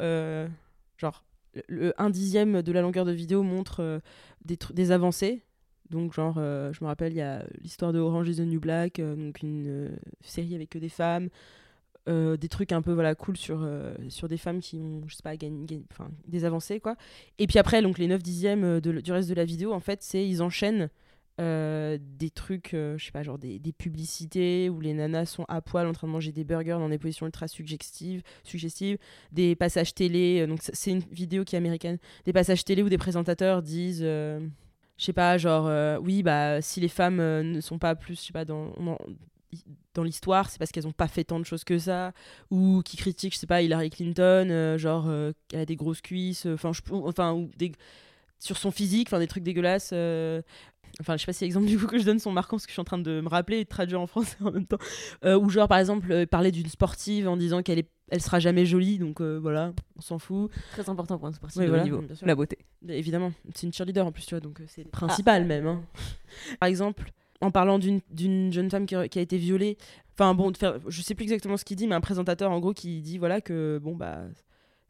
[1.00, 1.24] genre
[1.54, 3.98] le, le un dixième de la longueur de vidéo montre euh,
[4.44, 5.42] des, des avancées.
[5.90, 8.60] Donc genre, euh, je me rappelle, il y a l'histoire de Orange is the New
[8.60, 9.90] Black, euh, donc une
[10.20, 11.28] série avec que des femmes,
[12.06, 13.64] des trucs un peu voilà cool sur,
[14.08, 15.34] sur des femmes qui ont, je sais pas,
[16.26, 16.96] des avancées quoi.
[17.38, 20.02] Et puis après, donc les 9 dixièmes de, du reste de la vidéo, en fait,
[20.02, 20.90] c'est ils enchaînent
[21.38, 25.44] euh, des trucs, euh, je sais pas, genre des, des publicités où les nanas sont
[25.48, 28.98] à poil en train de manger des burgers dans des positions ultra suggestives, suggestives
[29.32, 30.40] des passages télé.
[30.40, 31.98] euh, donc c'est- une vidéo qui est américaine.
[32.26, 34.40] Des passages télé où des présentateurs disent, euh,
[34.98, 35.70] je sais pas, genre
[36.02, 38.74] oui bah si les femmes ne sont pas plus, je sais pas dans
[39.94, 42.12] dans, l'histoire, c'est parce qu'elles ont pas fait tant de choses que ça,
[42.50, 45.10] ou qui critiquent, je sais pas, Hillary Clinton, genre
[45.48, 47.72] qu'elle a des grosses cuisses, enfin enfin ou des
[48.38, 49.92] sur son physique, enfin des trucs dégueulasses.
[51.00, 52.70] Enfin, je sais pas si l'exemple du coup que je donne sont marquants parce que
[52.70, 54.78] je suis en train de me rappeler et de traduire en français en même temps.
[55.24, 58.38] Euh, ou genre par exemple euh, parler d'une sportive en disant qu'elle est, elle sera
[58.40, 60.50] jamais jolie, donc euh, voilà, on s'en fout.
[60.72, 62.02] Très important pour un sportif Oui, de haut niveau.
[62.22, 62.58] La beauté.
[62.82, 65.66] Bah, évidemment, c'est une cheerleader en plus, tu vois, donc euh, c'est le principal même.
[65.66, 65.82] hein.
[66.60, 69.78] Par exemple, en parlant d'une jeune femme qui a, qui a été violée,
[70.18, 72.58] enfin bon, de faire, je sais plus exactement ce qu'il dit, mais un présentateur en
[72.60, 74.18] gros qui dit voilà que bon bah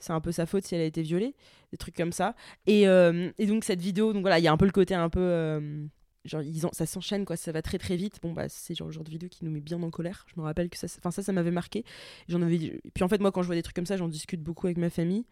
[0.01, 1.35] c'est un peu sa faute si elle a été violée,
[1.73, 2.35] des trucs comme ça.
[2.67, 4.95] Et, euh, et donc cette vidéo, donc voilà, il y a un peu le côté
[4.95, 5.85] un peu euh,
[6.25, 8.19] genre ils ça s'enchaîne quoi, ça va très très vite.
[8.23, 10.27] Bon bah c'est genre le genre de vidéo qui nous met bien en colère.
[10.35, 11.85] Je me rappelle que ça, enfin ça ça m'avait marqué.
[12.29, 14.43] J'en avais, puis en fait moi quand je vois des trucs comme ça, j'en discute
[14.43, 15.25] beaucoup avec ma famille.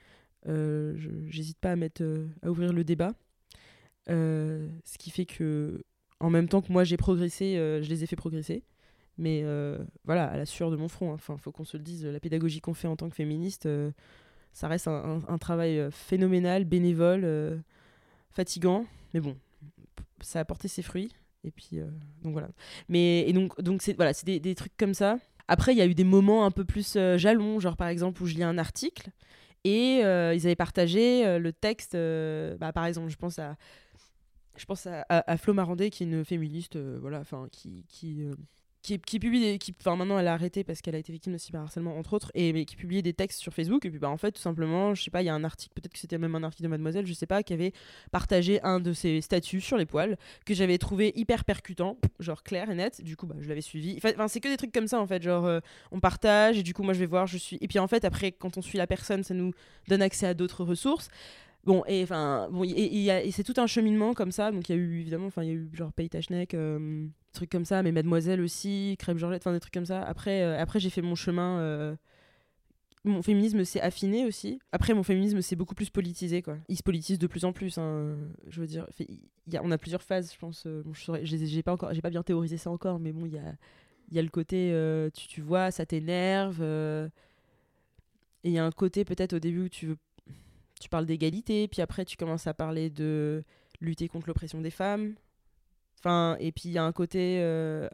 [0.47, 0.95] Euh,
[1.28, 3.12] J'hésite pas à mettre euh, à ouvrir le débat.
[4.11, 5.84] Euh, ce qui fait que
[6.20, 8.64] en même temps que moi j'ai progressé, je les ai fait progresser.
[9.18, 9.45] Mais
[10.05, 11.11] voilà, à la sueur de mon front.
[11.12, 11.14] hein.
[11.14, 13.68] Enfin, faut qu'on se le dise, la pédagogie qu'on fait en tant que féministe,
[14.53, 17.62] ça reste un, travail phénoménal, bénévole,
[18.30, 18.86] fatigant.
[19.14, 19.36] Mais bon,
[20.20, 21.12] ça a porté ses fruits.
[21.44, 21.86] Et puis, euh,
[22.22, 22.49] donc voilà.
[22.88, 25.18] Mais et donc, donc c'est voilà, des, des trucs comme ça.
[25.46, 28.22] Après, il y a eu des moments un peu plus euh, jalons, genre par exemple
[28.22, 29.11] où je lis un article
[29.64, 31.96] et euh, ils avaient partagé le texte.
[32.59, 33.57] bah, par exemple, je pense à
[34.57, 38.24] je pense à, à, à Flo Marandé qui est une féministe voilà enfin qui qui,
[38.97, 41.39] qui publie des qui enfin maintenant elle a arrêté parce qu'elle a été victime de
[41.39, 44.32] cyberharcèlement entre autres et qui publiait des textes sur Facebook et puis bah en fait
[44.32, 46.43] tout simplement je sais pas il y a un article peut-être que c'était même un
[46.43, 47.72] article de Mademoiselle je sais pas qui avait
[48.11, 50.16] partagé un de ses statuts sur les poils
[50.47, 53.03] que j'avais trouvé hyper percutant genre clair et net.
[53.03, 53.95] Du coup bah je l'avais suivi.
[53.97, 55.61] Enfin enfin, c'est que des trucs comme ça en fait genre euh,
[55.93, 58.05] on partage et du coup moi je vais voir je suis et puis en fait
[58.05, 59.53] après quand on suit la personne ça nous
[59.89, 61.09] donne accès à d'autres ressources
[61.64, 64.50] Bon, et enfin, bon, et, c'est tout un cheminement comme ça.
[64.52, 65.92] Donc, il y a eu évidemment, enfin, il y a eu genre
[66.54, 70.02] euh, trucs comme ça, mais Mademoiselle aussi, Crêpe Georgette, enfin, des trucs comme ça.
[70.02, 71.59] Après, euh, après j'ai fait mon chemin.
[71.61, 71.96] euh,
[73.04, 74.59] mon féminisme s'est affiné aussi.
[74.72, 76.59] Après, mon féminisme s'est beaucoup plus politisé, quoi.
[76.68, 78.16] Il se politise de plus en plus, hein,
[78.48, 78.86] Je veux dire,
[79.62, 80.66] on a plusieurs phases, je pense.
[80.66, 80.92] bon,
[81.22, 84.72] j'ai pas encore, bien théorisé ça encore, mais bon, il y a, le côté,
[85.14, 86.61] tu, tu vois, ça t'énerve.
[86.62, 87.09] et
[88.44, 89.96] il y a un côté peut-être au début où tu veux
[90.79, 93.43] tu parles d'égalité, puis après tu commences à parler de
[93.81, 95.14] lutter contre l'oppression des femmes.
[95.99, 97.89] Enfin, et puis il y a un côté euh,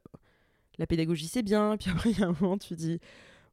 [0.78, 2.98] la pédagogie c'est bien, puis après il y a un moment tu dis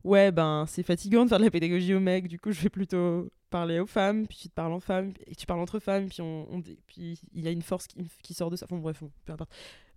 [0.03, 2.69] ouais ben c'est fatigant de faire de la pédagogie aux mecs, du coup je vais
[2.69, 6.07] plutôt parler aux femmes, puis tu te parles en femmes, et tu parles entre femmes,
[6.09, 8.65] puis on, on- puis il y a une force qui, qui sort de ça.
[8.65, 9.51] Enfin bref, peu importe.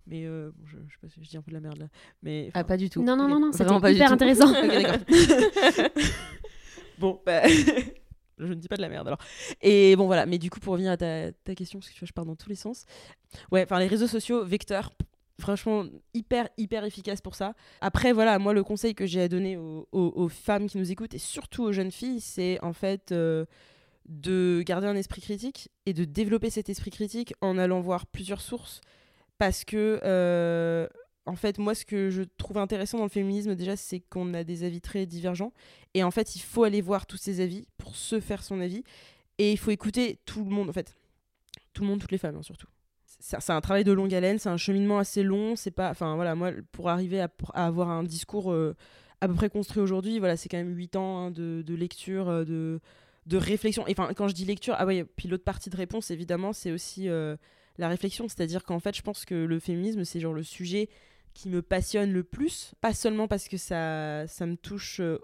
[0.07, 1.77] Mais euh, bon, je, je sais pas si je dis un peu de la merde
[1.79, 1.87] là.
[2.21, 3.01] Mais Ah, pas du tout.
[3.01, 4.13] Non, non, non, non, c'était Vraiment pas du hyper tout.
[4.13, 4.49] intéressant.
[4.53, 4.99] Ok, d'accord.
[6.99, 7.41] bon, bah,
[8.37, 9.19] je ne dis pas de la merde alors.
[9.61, 10.25] Et bon, voilà.
[10.25, 12.35] Mais du coup, pour revenir à ta, question, parce que tu vois, je pars dans
[12.35, 12.85] tous les sens.
[13.51, 14.91] Ouais, enfin, les réseaux sociaux, vecteurs,
[15.39, 17.53] franchement, hyper, hyper efficace pour ça.
[17.81, 21.19] Après, voilà, moi, le conseil que j'ai à donner aux femmes qui nous écoutent et
[21.19, 23.11] surtout aux jeunes filles, c'est en fait.
[23.11, 23.45] euh,
[24.07, 28.41] de garder un esprit critique et de développer cet esprit critique en allant voir plusieurs
[28.41, 28.81] sources
[29.37, 30.87] parce que euh,
[31.25, 34.43] en fait moi ce que je trouve intéressant dans le féminisme déjà c'est qu'on a
[34.43, 35.53] des avis très divergents
[35.93, 38.83] et en fait il faut aller voir tous ces avis pour se faire son avis
[39.37, 40.95] et il faut écouter tout le monde en fait
[41.73, 42.67] tout le monde toutes les femmes hein, surtout
[43.19, 46.35] c'est un travail de longue haleine c'est un cheminement assez long c'est pas enfin voilà
[46.35, 48.75] moi pour arriver à, avoir un discours euh,
[49.21, 52.43] à peu près construit aujourd'hui voilà c'est quand même 8 ans hein, de, lecture euh,
[52.43, 52.79] de
[53.25, 53.85] de réflexion.
[53.89, 57.09] Enfin, quand je dis lecture, ah ouais, puis l'autre partie de réponse, évidemment, c'est aussi
[57.09, 57.35] euh,
[57.77, 58.27] la réflexion.
[58.27, 60.89] C'est-à-dire qu'en fait, je pense que le féminisme, c'est genre le sujet
[61.35, 62.73] qui me passionne le plus.
[62.81, 65.19] Pas seulement parce que ça, ça me touche euh,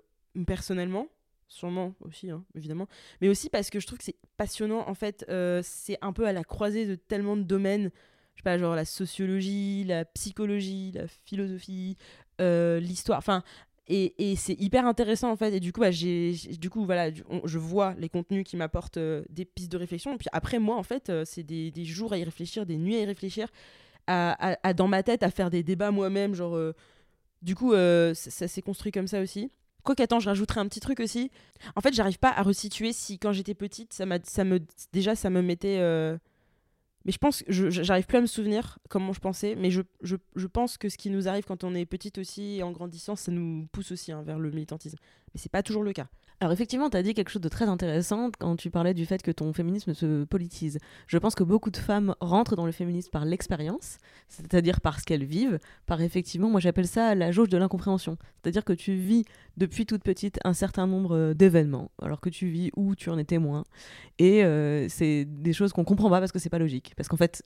[0.46, 1.08] personnellement,
[1.48, 2.88] sûrement aussi, hein, évidemment,
[3.22, 4.88] mais aussi parce que je trouve que c'est passionnant.
[4.88, 7.90] En fait, euh, c'est un peu à la croisée de tellement de domaines.
[8.36, 11.98] Je sais pas, genre la sociologie, la psychologie, la philosophie,
[12.42, 13.18] euh, l'histoire.
[13.18, 13.44] Enfin,
[13.88, 15.54] et, c'est hyper intéressant en fait.
[15.54, 17.10] Et du coup, bah, du coup voilà,
[17.44, 20.14] je vois les contenus qui m'apportent des pistes de réflexion.
[20.14, 23.00] Et puis après, moi, en fait, c'est des, jours à y réfléchir, des nuits à
[23.00, 23.48] y réfléchir,
[24.08, 26.36] à, dans ma tête, à faire des débats moi-même.
[26.36, 26.58] Genre,
[27.42, 29.52] du coup, ça, ça s'est construit comme ça aussi.
[29.84, 31.32] Quoi qu'attends, je rajouterai un petit truc aussi.
[31.76, 34.60] En fait, j'arrive pas à resituer si quand j'étais petite, ça, me
[34.94, 35.80] déjà ça me mettait.
[35.80, 36.18] Euh,
[37.06, 39.82] mais je pense, je j'arrive plus à me souvenir comment je pensais, mais je,
[40.46, 43.68] pense que ce qui nous arrive quand on est petite aussi en grandissant, ça nous
[43.72, 44.98] pousse aussi hein, vers le militantisme.
[45.34, 46.08] Mais c'est pas toujours le cas.
[46.42, 49.22] Alors effectivement, tu as dit quelque chose de très intéressant quand tu parlais du fait
[49.22, 50.80] que ton féminisme se politise.
[51.06, 55.06] Je pense que beaucoup de femmes rentrent dans le féminisme par l'expérience, c'est-à-dire par ce
[55.06, 58.18] qu'elles vivent, par effectivement, moi j'appelle ça la jauge de l'incompréhension.
[58.42, 59.24] C'est-à-dire que tu vis
[59.58, 63.20] depuis toute petite un certain nombre euh, d'événements, alors que tu vis où tu en
[63.20, 63.64] es témoin.
[64.18, 66.94] Et euh, c'est des choses qu'on comprend pas parce que c'est pas logique.
[66.98, 67.44] Parce qu'en fait,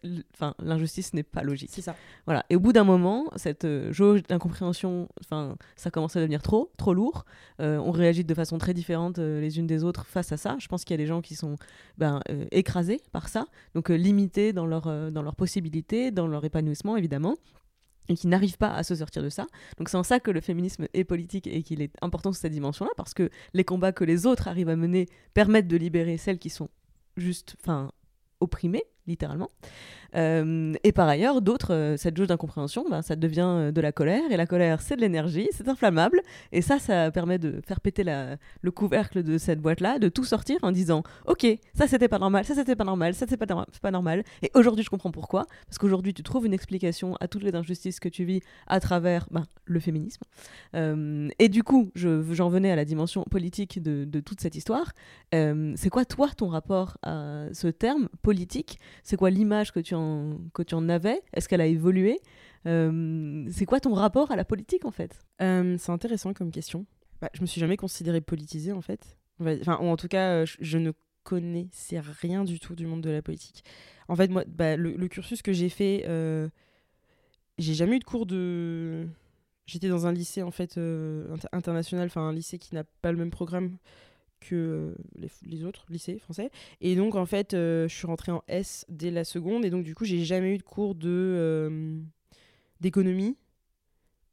[0.60, 1.72] l'injustice n'est pas logique.
[1.74, 1.98] C'est ça.
[2.26, 2.46] Voilà.
[2.50, 5.10] Et au bout d'un moment, cette euh, jauge d'incompréhension,
[5.76, 7.26] ça commence à devenir trop, trop lourd.
[7.78, 10.58] On réagit de façon très différente les unes des autres face à ça.
[10.60, 11.56] Je pense qu'il y a des gens qui sont
[11.98, 12.22] ben,
[12.52, 17.36] écrasés par ça, donc limités dans, leur, dans leurs possibilités, dans leur épanouissement évidemment
[18.10, 19.48] et qui n'arrivent pas à se sortir de ça.
[19.78, 22.92] Donc c'est en ça que le féminisme est politique et qu'il est important cette dimension-là,
[22.98, 26.50] parce que les combats que les autres arrivent à mener permettent de libérer celles qui
[26.50, 26.70] sont
[27.18, 27.92] juste, enfin,
[28.40, 29.50] opprimées, littéralement.
[30.16, 33.92] Euh, et par ailleurs, d'autres, euh, cette jauge d'incompréhension, ben, ça devient euh, de la
[33.92, 37.82] colère, et la colère, c'est de l'énergie, c'est inflammable, et ça, ça permet de faire
[37.82, 42.08] péter la, le couvercle de cette boîte-là, de tout sortir en disant, ok, ça c'était
[42.08, 45.12] pas normal, ça c'était pas normal, ça c'est pas, pas normal, et aujourd'hui je comprends
[45.12, 48.80] pourquoi, parce qu'aujourd'hui tu trouves une explication à toutes les injustices que tu vis à
[48.80, 50.24] travers ben, le féminisme.
[50.74, 54.94] et du coup, j'en venais à la dimension politique de, de toute cette histoire.
[55.32, 60.38] c'est quoi toi ton rapport à ce terme politique C'est quoi l'image que tu en
[60.54, 61.22] que tu en avais?
[61.34, 62.20] Est-ce qu'elle a évolué?
[62.68, 65.20] Euh, C'est quoi ton rapport à la politique en fait?
[65.42, 66.86] Euh, C'est intéressant comme question.
[67.22, 69.18] Bah, je me suis jamais considérée politisée en fait.
[69.40, 70.92] Enfin, ou en tout cas, euh, je, ne
[71.24, 73.64] connaissais rien du tout du monde de la politique.
[74.08, 76.06] En fait, moi, bah, le, cursus que j'ai fait,
[77.58, 79.08] j'ai jamais eu de cours de.
[79.66, 80.80] J'étais dans un lycée en fait
[81.52, 83.78] international, enfin un lycée qui n'a pas le même programme
[84.48, 86.52] que euh, les, autres lycées français.
[86.82, 89.66] Et donc, en fait, euh, je suis rentrée en S dès la seconde.
[89.66, 92.00] Et donc, du coup, j'ai jamais eu de cours de euh,
[92.82, 93.38] d'économie.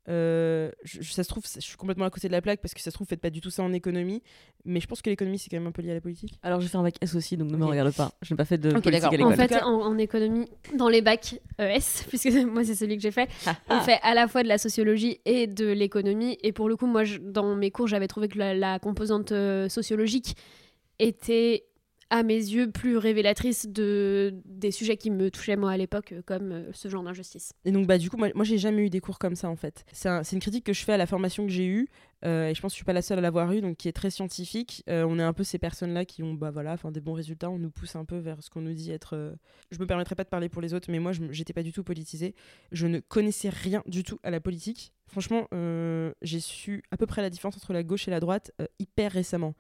[0.09, 2.90] Euh, ça se trouve, je suis complètement à côté de la plaque parce que ça
[2.90, 4.22] se trouve, faites pas du tout ça en économie.
[4.64, 6.38] Mais je pense que l'économie, c'est quand même un peu lié à la politique.
[6.42, 8.12] Alors, j'ai fait un bac S aussi, donc ne me regarde pas.
[8.22, 9.32] Je n'ai pas fait de politique à l'école.
[9.32, 13.28] En fait, en, économie, dans les bacs ES, puisque moi, c'est celui que j'ai fait,
[13.46, 13.80] ah, on ah.
[13.80, 16.38] fait à la fois de la sociologie et de l'économie.
[16.42, 20.36] Et pour le coup, moi, dans mes cours, j'avais trouvé que la, composante euh, sociologique
[20.98, 21.64] était
[22.12, 26.20] à mes yeux, plus révélatrice de, des sujets qui me touchaient moi à l'époque, euh,
[26.26, 27.54] comme euh, ce genre d'injustice.
[27.64, 29.86] Et donc, bah, du coup, moi, j'ai jamais eu des cours comme ça en fait.
[29.92, 31.88] C'est une critique que je fais à la formation que j'ai eue,
[32.26, 33.88] euh, et je pense que je suis pas la seule à l'avoir eue, donc qui
[33.88, 34.84] est très scientifique.
[34.88, 37.70] on est un peu ces personnes-là qui ont bah, voilà, des bons résultats, on nous
[37.70, 39.34] pousse un peu vers ce qu'on nous dit être.
[39.70, 41.72] Je me permettrai pas de parler pour les autres, mais moi, je j'étais pas du
[41.72, 42.34] tout politisée.
[42.72, 44.92] Je ne connaissais rien du tout à la politique.
[45.06, 45.48] Franchement,
[46.20, 49.54] j'ai su à peu près la différence entre la gauche et la droite hyper récemment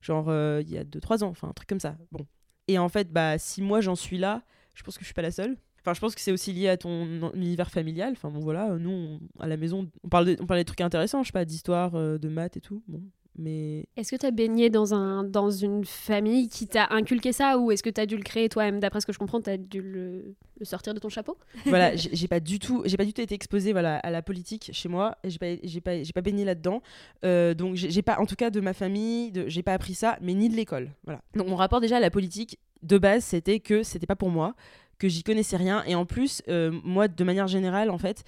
[0.00, 1.96] genre euh, il y a 2-3 ans, enfin un truc comme ça.
[2.12, 2.26] Bon.
[2.68, 4.42] Et en fait, bah, si moi j'en suis là,
[4.74, 5.56] je pense que je suis pas la seule.
[5.80, 8.12] Enfin, je pense que c'est aussi lié à ton univers familial.
[8.12, 11.22] Enfin, bon, voilà, nous, à la maison, on parle, de, on parle des trucs intéressants,
[11.22, 12.82] je sais pas, d'histoire, euh, de maths et tout.
[12.88, 13.02] Bon,
[13.38, 13.86] mais...
[13.96, 17.70] Est-ce que tu as baigné dans, un, dans une famille qui t'a inculqué ça ou
[17.70, 18.80] est-ce que tu as dû le créer toi-même?
[18.80, 21.38] D'après ce que je comprends, tu as dû le, sortir de ton chapeau?
[21.66, 24.88] Voilà, j'ai pas du tout pas du tout été exposée voilà, à la politique chez
[24.88, 26.82] moi j'ai pas, pas, pas baigné là-dedans.
[27.24, 30.34] Euh, donc j'ai pas, en tout cas de ma famille, j'ai pas appris ça, mais
[30.34, 30.90] ni de l'école.
[31.04, 31.22] Voilà.
[31.34, 34.54] Donc mon rapport déjà à la politique, de base, c'était que c'était pas pour moi,
[34.98, 35.84] que j'y connaissais rien.
[35.86, 38.24] Et en plus, euh, moi, de manière générale, en fait,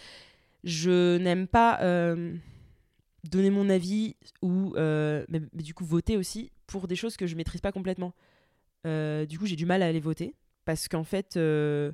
[0.64, 1.78] je n'aime pas...
[1.82, 2.34] Euh,
[3.28, 7.60] donner mon avis ou euh, du coup voter aussi pour des choses que je maîtrise
[7.60, 8.14] pas complètement.
[8.86, 11.92] Euh, du coup, j'ai du mal à aller voter parce qu'en fait, euh,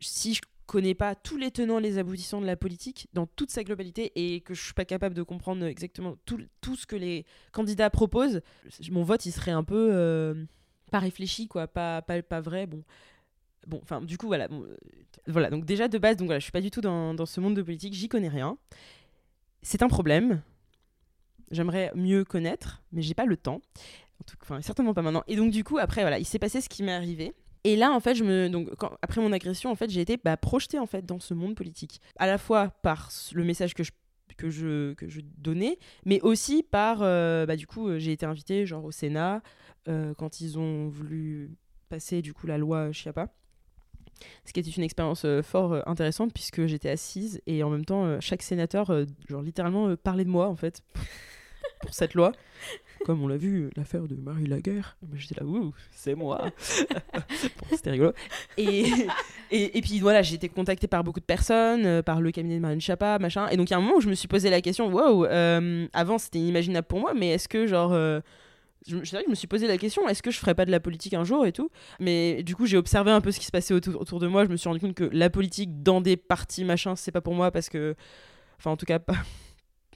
[0.00, 3.64] si je connais pas tous les tenants, les aboutissants de la politique dans toute sa
[3.64, 7.26] globalité et que je suis pas capable de comprendre exactement tout, tout ce que les
[7.52, 8.40] candidats proposent,
[8.90, 10.34] mon vote il serait un peu
[10.90, 12.66] pas réfléchi quoi, pas pas, pas vrai.
[12.66, 12.82] Bon,
[13.66, 14.48] bon, enfin du coup voilà,
[15.26, 15.50] voilà.
[15.50, 17.54] Donc déjà de base, donc voilà, je suis pas du tout dans, dans ce monde
[17.54, 18.56] de politique, j'y connais rien.
[19.60, 20.40] C'est un problème
[21.50, 23.60] J'aimerais mieux connaître, mais j'ai pas le temps.
[24.42, 25.24] Enfin, certainement pas maintenant.
[25.26, 27.34] Et donc, du coup, après, voilà, il s'est passé ce qui m'est arrivé.
[27.64, 28.68] Et là, en fait, je me donc
[29.00, 32.00] après mon agression, en fait, j'ai été bah, projetée en fait dans ce monde politique,
[32.16, 33.90] à la fois par le message que je
[34.36, 38.26] que je que je donnais, mais aussi par euh, bah, du coup, euh, j'ai été
[38.26, 39.42] invitée genre au Sénat
[39.88, 41.56] euh, quand ils ont voulu
[41.88, 43.32] passer du coup la loi Chiappa.
[44.44, 48.42] Ce qui était une expérience fort intéressante puisque j'étais assise et en même temps chaque
[48.42, 48.92] sénateur
[49.28, 50.82] genre littéralement parlait de moi en fait
[51.84, 52.32] pour cette loi.
[53.04, 54.96] Comme on l'a vu, l'affaire de Marie Laguerre.
[55.14, 56.50] J'étais là, ouh, c'est moi.
[57.12, 58.12] Bon, C'était rigolo.
[58.56, 58.84] Et,
[59.50, 62.56] et, et puis voilà, j'ai été contactée par beaucoup de personnes, euh, par le cabinet
[62.56, 63.46] de Marine Chapa, machin.
[63.48, 65.26] Et donc, il y a un moment où je me suis posé la question, waouh,
[65.26, 67.92] euh, avant c'était inimaginable pour moi, mais est-ce que genre.
[67.92, 68.20] euh,
[68.86, 70.80] je, que je me suis posé la question, est-ce que je ferais pas de la
[70.80, 71.70] politique un jour et tout?
[72.00, 74.44] Mais du coup, j'ai observé un peu ce qui se passait autour, autour de moi.
[74.44, 77.34] Je me suis rendu compte que la politique dans des partis, machin, c'est pas pour
[77.34, 77.94] moi parce que.
[78.58, 79.16] Enfin, en tout cas, pas.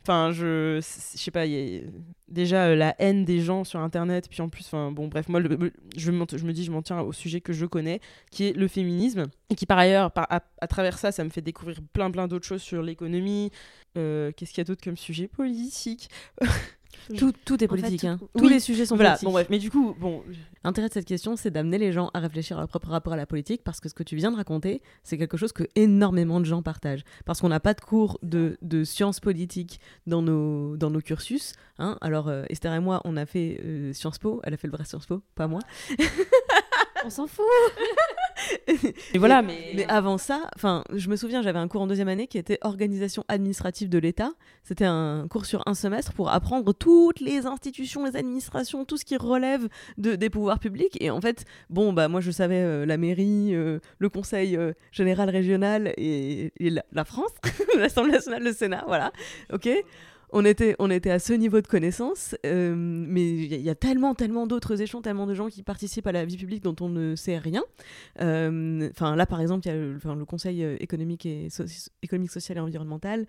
[0.09, 1.82] Enfin, je, sais pas, il y a
[2.28, 5.38] déjà euh, la haine des gens sur Internet, puis en plus, enfin, bon, bref, moi,
[5.38, 8.00] le- je, je me dis, je m'en tiens au sujet que je connais,
[8.30, 11.80] qui est le féminisme, et qui par ailleurs, à travers ça, ça me fait découvrir
[11.92, 13.50] plein, plein d'autres choses sur l'économie.
[13.98, 16.09] Euh, Qu'est-ce qu'il y a d'autre comme sujet politique?
[17.16, 18.01] Tout, tout est En fait, politique.
[18.01, 18.18] tout- hein.
[18.34, 19.26] Oui, Tous les sujets sont voilà, politiques.
[19.26, 20.22] bon, bref, mais du coup, bon,
[20.64, 23.16] L'intérêt de cette question, c'est d'amener les gens à réfléchir à leur propre rapport à
[23.16, 26.40] la politique, parce que ce que tu viens de raconter, c'est quelque chose que énormément
[26.40, 27.05] de gens partagent.
[27.24, 31.55] Parce qu'on n'a pas de cours de, de sciences politiques dans nos, dans nos cursus.
[31.78, 31.96] hein.
[32.01, 34.72] Alors, euh, Esther et moi, on a fait euh, Sciences Po, elle a fait le
[34.72, 35.61] vrai Sciences Po, pas moi.
[37.05, 37.44] On s'en fout.
[39.14, 39.72] et voilà, mais.
[39.74, 42.59] Mais avant ça, enfin, je me souviens, j'avais un cours en deuxième année qui était
[42.62, 44.32] organisation administrative de l'État.
[44.64, 49.05] C'était un cours sur un semestre pour apprendre toutes les institutions, les administrations, tout ce
[49.05, 50.97] qui relève de, des pouvoirs publics.
[51.01, 54.72] Et en fait, bon, bah moi je savais euh, la mairie, euh, le conseil euh,
[54.93, 57.32] général régional et, et la, la France,
[57.78, 59.12] l'Assemblée nationale, le Sénat, voilà.
[59.53, 59.68] Ok.
[60.30, 64.14] On était, on était à ce niveau de connaissance, euh, mais il y, a- tellement,
[64.14, 67.16] tellement d'autres échelons, tellement de gens qui participent à la vie publique dont on ne
[67.16, 67.62] sait rien.
[68.20, 73.26] Euh, là, par exemple, il y a le, Conseil euh, économique, et social et environnemental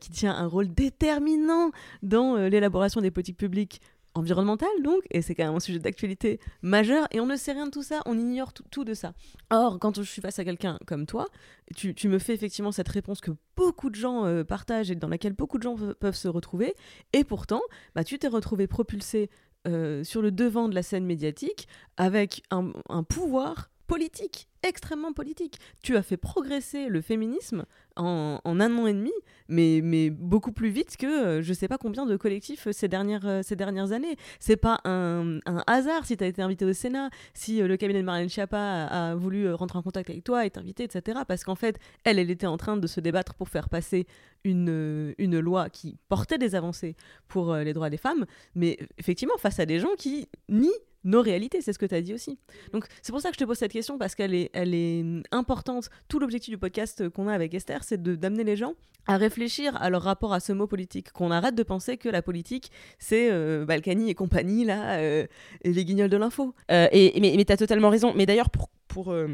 [0.00, 1.70] qui tient un rôle déterminant
[2.02, 3.80] dans l'élaboration des politiques publiques
[4.14, 7.66] environnementales, donc, et c'est quand même un sujet d'actualité majeur, et on ne sait rien
[7.66, 9.14] de tout ça, on ignore tout, de ça.
[9.50, 11.26] Or, quand je suis face à quelqu'un comme toi,
[11.74, 15.08] tu, tu me fais effectivement cette réponse que beaucoup de gens euh, partagent et dans
[15.08, 16.74] laquelle beaucoup de gens pe- peuvent se retrouver,
[17.12, 17.62] et pourtant,
[17.94, 19.30] bah, tu t'es retrouvé propulsé
[19.66, 25.58] euh, sur le devant de la scène médiatique avec un pouvoir politique, extrêmement politique.
[25.82, 27.66] Tu as fait progresser le féminisme
[27.96, 29.12] en, un an et demi,
[29.48, 33.26] mais, beaucoup plus vite que euh, je sais pas combien de collectifs euh, ces dernières,
[33.26, 34.16] euh, ces dernières années.
[34.40, 38.06] C'est pas un, hasard si tu as été invité au Sénat, si le cabinet de
[38.06, 41.20] Marlène Schiappa a, a voulu rentrer en contact avec toi et t'inviter, etc.
[41.28, 44.06] Parce qu'en fait, elle, elle était en train de se débattre pour faire passer
[44.42, 46.96] une, loi qui portait des avancées
[47.28, 48.24] pour les droits des femmes,
[48.54, 50.70] mais effectivement face à des gens qui nient
[51.04, 52.38] nos réalités, c'est ce que tu as dit aussi.
[52.72, 55.00] Donc c'est pour ça que je te pose cette question parce qu'elle est, elle est
[55.02, 55.90] hum, importante.
[56.08, 58.74] Tout l'objectif du podcast qu'on a avec Esther, c'est d'amener les gens
[59.06, 62.22] à réfléchir à leur rapport à ce mot politique, qu'on arrête de penser que la
[62.22, 65.26] politique c'est euh, Balkany et compagnie là, euh,
[65.62, 66.54] et les guignols de l'info.
[66.70, 68.12] Euh, et, mais tu as totalement raison.
[68.14, 69.28] Mais d'ailleurs, pour, pour, euh,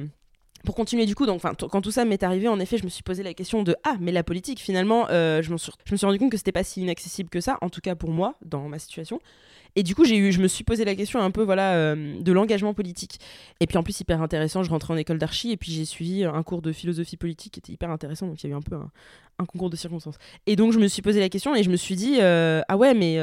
[0.64, 3.02] pour continuer du coup, donc, quand tout ça m'est arrivé, en effet, je me suis
[3.02, 6.30] posé la question de Ah, mais la politique, finalement, euh, je, me suis rendu compte
[6.30, 9.20] que c'était pas si inaccessible que ça, en tout cas pour moi, dans ma situation.
[9.76, 12.20] Et du coup, j'ai eu, je me suis posé la question un peu voilà, euh,
[12.20, 13.20] de l'engagement politique.
[13.60, 16.24] Et puis en plus, hyper intéressant, je rentrais en école d'archi et puis j'ai suivi
[16.24, 18.62] un cours de philosophie politique qui était hyper intéressant, donc il y a eu un
[18.62, 20.18] peu un, concours de circonstances.
[20.46, 22.76] Et donc je me suis posé la question et je me suis dit euh, Ah
[22.76, 23.18] ouais, mais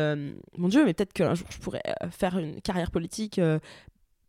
[0.57, 3.41] mon Dieu, mais peut-être qu'un jour je pourrais faire une carrière politique,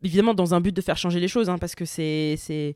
[0.03, 2.35] évidemment dans un but de faire changer les choses, hein, parce que c'est.
[2.37, 2.75] c'est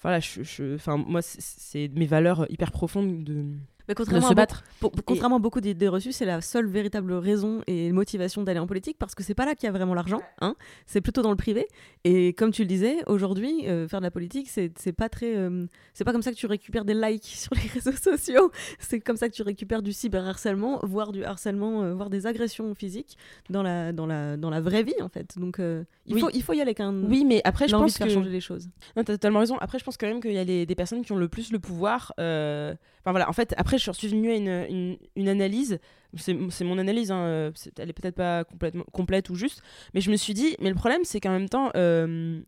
[0.00, 3.44] voilà, je, enfin, moi, c'est mes valeurs hyper profondes de,
[3.88, 4.46] Mais de contrairement, se à
[4.80, 8.66] beaucoup, contrairement à beaucoup d'idées reçues, c'est la seule véritable raison et motivation d'aller en
[8.66, 10.54] politique parce que c'est pas là qu'il y a vraiment l'argent, hein.
[10.86, 11.66] c'est plutôt dans le privé.
[12.04, 15.36] Et comme tu le disais, aujourd'hui, euh, faire de la politique, c'est c'est pas très,
[15.36, 18.50] euh, c'est pas comme ça que tu récupères des likes sur les réseaux sociaux.
[18.78, 22.74] C'est comme ça que tu récupères du cyberharcèlement, voire du harcèlement, euh, voire des agressions
[22.74, 23.16] physiques
[23.50, 25.38] dans la, dans la, dans la vraie vie en fait.
[25.38, 26.20] Donc euh, il, Oui.
[26.20, 26.94] faut, il faut y aller avec un.
[27.04, 28.12] Oui, mais après, je pense de faire que...
[28.12, 28.68] changer les choses.
[28.96, 29.56] Non, t'as totalement raison.
[29.58, 31.52] Après, je pense quand même qu'il y a les- des personnes qui ont le plus
[31.52, 32.12] le pouvoir.
[32.20, 32.74] euh,
[33.04, 35.78] Enfin voilà, en fait, après, je suis venue à une, analyse.
[36.16, 39.62] C'est mon analyse, hein, euh, elle est peut-être pas complètement complète ou juste,
[39.94, 42.40] mais je me suis dit, mais le problème, c'est qu'en même temps, euh,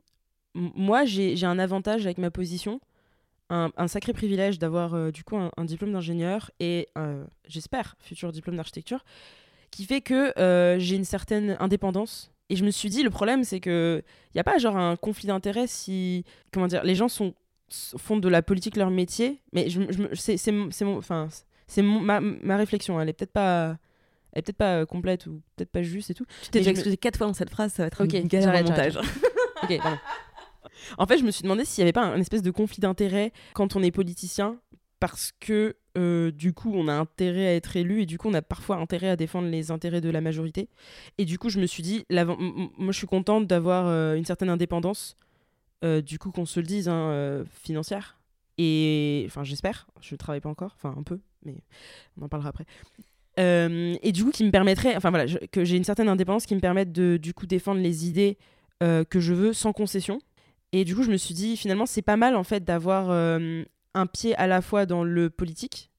[0.54, 2.80] moi, j'ai un avantage avec ma position,
[3.48, 8.56] un, sacré privilège d'avoir euh, du coup un, diplôme d'ingénieur et euh, j'espère futur diplôme
[8.56, 9.04] d'architecture,
[9.70, 10.32] qui fait que
[10.78, 12.30] j'ai une certaine indépendance.
[12.50, 14.02] Et je me suis dit, le problème, c'est que
[14.34, 17.34] il y a pas genre un conflit d'intérêts si comment dire, les gens sont
[17.70, 19.80] font de la politique leur métier, mais je,
[20.14, 21.28] c'est c'est mon- enfin
[21.66, 23.78] c'est ma, ma réflexion, elle est peut-être pas
[24.32, 26.26] elle est peut-être pas euh, complète ou peut-être pas juste et tout.
[26.42, 28.68] Tu t'es déjà excusé quatre fois dans cette phrase, ça va être une galère au
[28.68, 28.92] montage.
[28.94, 29.10] j'arrête.
[29.62, 29.98] Ok, pardon.
[30.98, 33.32] En fait, je me suis demandé s'il n'y avait pas un espèce de conflit d'intérêt
[33.54, 34.58] quand on est politicien,
[35.00, 38.34] parce que euh, du coup, on a intérêt à être élu et du coup, on
[38.34, 40.68] a parfois intérêt à défendre les intérêts de la majorité.
[41.18, 44.50] Et du coup, je me suis dit, moi, je suis contente d'avoir euh, une certaine
[44.50, 45.16] indépendance,
[45.84, 48.18] euh, du coup, qu'on se le dise, hein, financière.
[48.58, 51.56] Et enfin, j'espère, je ne travaille pas encore, enfin un peu, mais
[52.18, 52.66] on en parlera après.
[53.38, 56.60] et du coup, qui me permettrait, enfin voilà, que j'ai une certaine indépendance qui me
[56.60, 58.38] permette de du coup défendre les idées
[58.80, 60.20] que je veux sans concession.
[60.72, 64.06] Et du coup, je me suis dit, finalement, c'est pas mal en fait d'avoir un
[64.06, 65.90] pied à la fois dans le politique,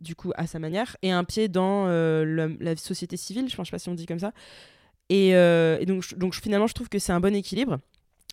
[0.00, 3.64] du coup, à sa manière, et un pied dans euh, la société civile, je ne
[3.64, 4.32] sais pas si on dit comme ça.
[5.08, 7.78] Et, euh, donc, donc, finalement, je trouve que c'est un bon équilibre.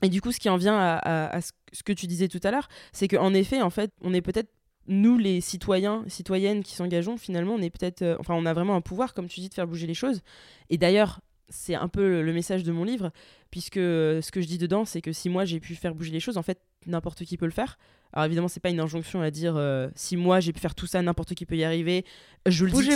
[0.02, 2.68] Et du coup, ce qui en vient à, ce que tu disais tout à l'heure,
[2.92, 4.50] c'est qu'en effet, en fait, on est peut-être
[4.88, 8.76] nous, les citoyens, citoyennes qui s'engageons, finalement, on est peut-être, euh, enfin, on a vraiment
[8.76, 10.22] un pouvoir, comme tu dis, de faire bouger les choses.
[10.70, 13.12] Et d'ailleurs, c'est un peu le message de mon livre,
[13.50, 16.20] puisque ce que je dis dedans, c'est que si moi j'ai pu faire bouger les
[16.20, 17.78] choses, en fait, n'importe qui peut le faire.
[18.16, 20.88] Alors évidemment, c'est pas une injonction à dire euh, si moi j'ai pu faire tout
[20.88, 22.06] ça, n'importe qui peut y arriver.
[22.46, 22.90] Je le dis.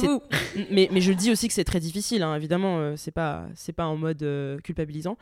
[0.72, 2.24] mais, mais je le dis aussi que c'est très difficile.
[2.24, 2.36] Hein.
[2.36, 5.18] Évidemment, euh, c'est pas c'est pas en mode euh, culpabilisant.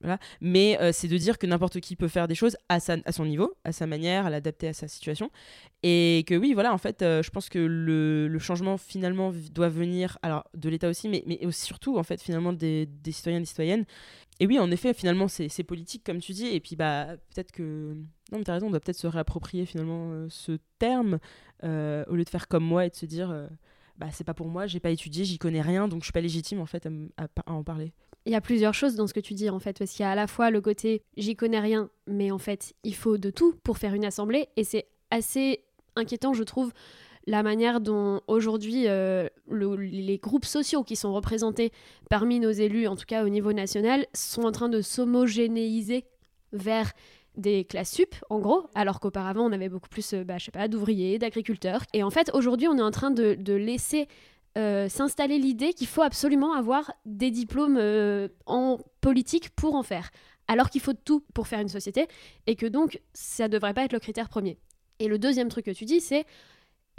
[0.00, 0.18] voilà.
[0.42, 3.24] Mais c'est de dire que n'importe qui peut faire des choses à, sa, à son
[3.24, 5.30] niveau, à sa manière, à l'adapter à sa situation.
[5.82, 10.18] Et que oui, voilà, en fait, je pense que le, le, changement finalement doit venir
[10.22, 13.46] alors de l'État aussi, mais, mais surtout en fait finalement des, des citoyens et des
[13.46, 13.86] citoyennes
[14.40, 16.46] et oui, en effet, finalement, c'est politique, comme tu dis.
[16.46, 17.94] Et puis, bah, peut-être que.
[18.30, 21.18] Non, mais t'as raison, on doit peut-être se réapproprier finalement euh, ce terme
[21.64, 23.46] euh, au lieu de faire comme moi et de se dire euh,
[23.98, 26.20] bah, c'est pas pour moi, j'ai pas étudié, j'y connais rien, donc je suis pas
[26.20, 27.92] légitime en fait à, en parler.
[28.26, 30.06] Il y a plusieurs choses dans ce que tu dis en fait, parce qu'il y
[30.06, 33.30] a à la fois le côté j'y connais rien, mais en fait, il faut de
[33.30, 34.48] tout pour faire une assemblée.
[34.56, 35.64] Et c'est assez
[35.96, 36.72] inquiétant, je trouve,
[37.26, 41.72] la manière dont aujourd'hui les groupes sociaux qui sont représentés
[42.08, 46.04] parmi nos élus, en tout cas au niveau national, sont en train de s'homogénéiser
[46.52, 46.92] vers
[47.36, 50.50] des classes sup, en gros, alors qu'auparavant on avait beaucoup plus, euh, bah, je sais
[50.50, 51.82] pas, d'ouvriers, d'agriculteurs.
[51.92, 54.08] Et en fait, aujourd'hui, on est en train de, laisser
[54.58, 57.80] euh, s'installer l'idée qu'il faut absolument avoir des diplômes
[58.46, 60.10] en politique pour en faire,
[60.48, 62.08] alors qu'il faut tout pour faire une société,
[62.46, 64.58] et que donc ça devrait pas être le critère premier.
[64.98, 66.26] Et le deuxième truc que tu dis, c'est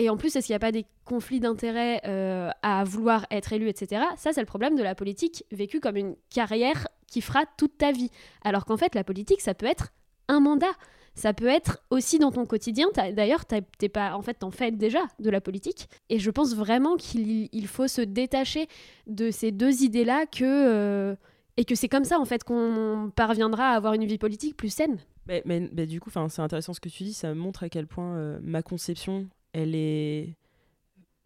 [0.01, 3.53] et en plus, est-ce qu'il n'y a pas des conflits d'intérêts euh, à vouloir être
[3.53, 4.03] élu, etc.
[4.17, 7.91] Ça, c'est le problème de la politique vécue comme une carrière qui fera toute ta
[7.91, 8.09] vie.
[8.43, 9.93] Alors qu'en fait, la politique, ça peut être
[10.32, 10.71] un mandat.
[11.13, 12.88] Ça peut être aussi dans ton quotidien.
[12.95, 15.89] D'ailleurs, t'es pas, en fait, t'en fais déjà de la politique.
[16.09, 18.67] Et je pense vraiment qu'il faut se détacher
[19.07, 21.15] de ces deux idées-là que euh,
[21.57, 24.73] et que c'est comme ça en fait qu'on parviendra à avoir une vie politique plus
[24.73, 24.99] saine.
[25.27, 27.13] Mais, du coup, c'est intéressant ce que tu dis.
[27.13, 30.36] Ça montre à quel point euh, ma conception elle est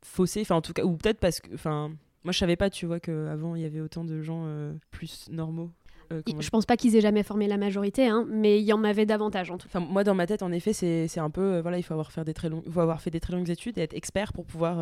[0.03, 1.91] faussée, enfin en tout cas, ou peut-être parce que, enfin,
[2.23, 5.27] moi je savais pas, tu vois, qu'avant il y avait autant de gens euh, plus
[5.29, 5.71] normaux.
[6.11, 8.83] Euh, je pense pas qu'ils aient jamais formé la majorité, hein, mais il y en
[8.83, 9.79] avait davantage en tout cas.
[9.79, 12.25] moi, dans ma tête, en effet, c'est un peu, euh, voilà, il faut avoir, faire
[12.25, 14.77] des très faut avoir fait des très longues études et être expert pour pouvoir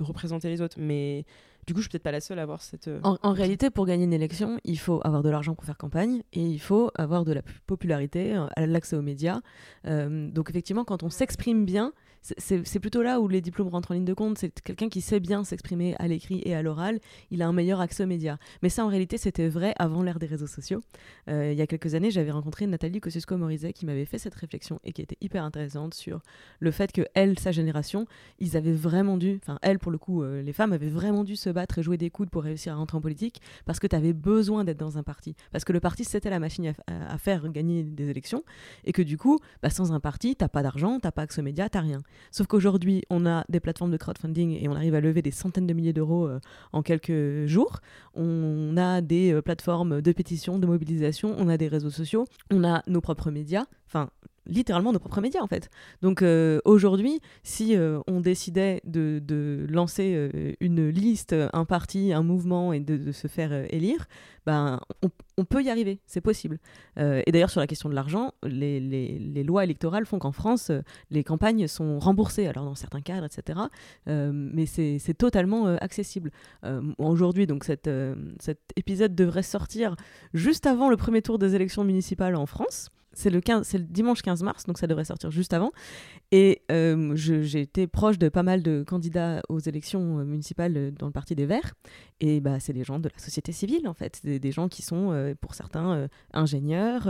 [0.00, 0.76] représenter les autres.
[0.78, 1.24] Mais
[1.66, 2.90] du coup, je suis peut-être pas la seule à avoir cette.
[3.02, 6.22] En, en, réalité, pour gagner une élection, il faut avoir de l'argent pour faire campagne
[6.32, 9.40] et il faut avoir de la popularité, l'accès aux médias.
[9.84, 11.92] donc, effectivement, quand on s'exprime bien,
[12.22, 14.38] c'est plutôt là où les diplômes rentrent en ligne de compte.
[14.38, 17.00] C'est quelqu'un qui sait bien s'exprimer à l'écrit et à l'oral.
[17.30, 18.38] Il a un meilleur accès aux médias.
[18.62, 20.80] Mais ça, en réalité, c'était vrai avant l'ère des réseaux sociaux.
[21.28, 24.80] Euh, il y a quelques années, j'avais rencontré Nathalie Kosciusko-Morizet qui m'avait fait cette réflexion
[24.84, 26.20] et qui était hyper intéressante sur
[26.60, 28.06] le fait que elle, sa génération,
[28.38, 31.36] ils avaient vraiment dû, enfin elle pour le coup, euh, les femmes avaient vraiment dû
[31.36, 33.96] se battre et jouer des coudes pour réussir à rentrer en politique parce que tu
[33.96, 35.34] avais besoin d'être dans un parti.
[35.52, 38.44] Parce que le parti, c'était la machine à, faire gagner des élections
[38.84, 41.44] et que du coup, bah, sans un parti, t'as pas d'argent, t'as pas accès aux
[41.44, 42.00] médias, t'as rien.
[42.30, 45.66] Sauf qu'aujourd'hui, on a des plateformes de crowdfunding et on arrive à lever des centaines
[45.66, 46.40] de milliers d'euros euh,
[46.72, 47.80] en quelques jours.
[48.14, 52.64] On a des euh, plateformes de pétition, de mobilisation, on a des réseaux sociaux, on
[52.64, 53.64] a nos propres médias.
[53.86, 54.10] Enfin,
[54.48, 55.70] littéralement nos propres médias en fait.
[56.02, 62.22] Donc euh, aujourd'hui, si euh, on décidait de, lancer euh, une liste, un parti, un
[62.22, 64.06] mouvement et de, se faire élire,
[64.46, 64.80] ben,
[65.36, 66.58] on, peut y arriver, c'est possible.
[66.96, 70.70] et d'ailleurs sur la question de l'argent, les, lois électorales font qu'en France,
[71.10, 73.60] les campagnes sont remboursées, alors dans certains cadres, etc.
[74.06, 76.30] mais c'est totalement accessible.
[76.98, 77.88] aujourd'hui, donc cet
[78.76, 79.96] épisode devrait sortir
[80.34, 82.90] juste avant le premier tour des élections municipales en France.
[83.18, 85.72] C'est le, le dimanche 15 mars, donc ça devrait sortir juste avant.
[86.30, 90.90] Et euh, j'ai été proche de pas mal de candidats aux élections euh, municipales euh,
[90.92, 91.74] dans le Parti des Verts.
[92.20, 94.20] Et bah, c'est des gens de la société civile, en fait.
[94.22, 97.08] Des, des gens qui sont, pour certains, ingénieurs,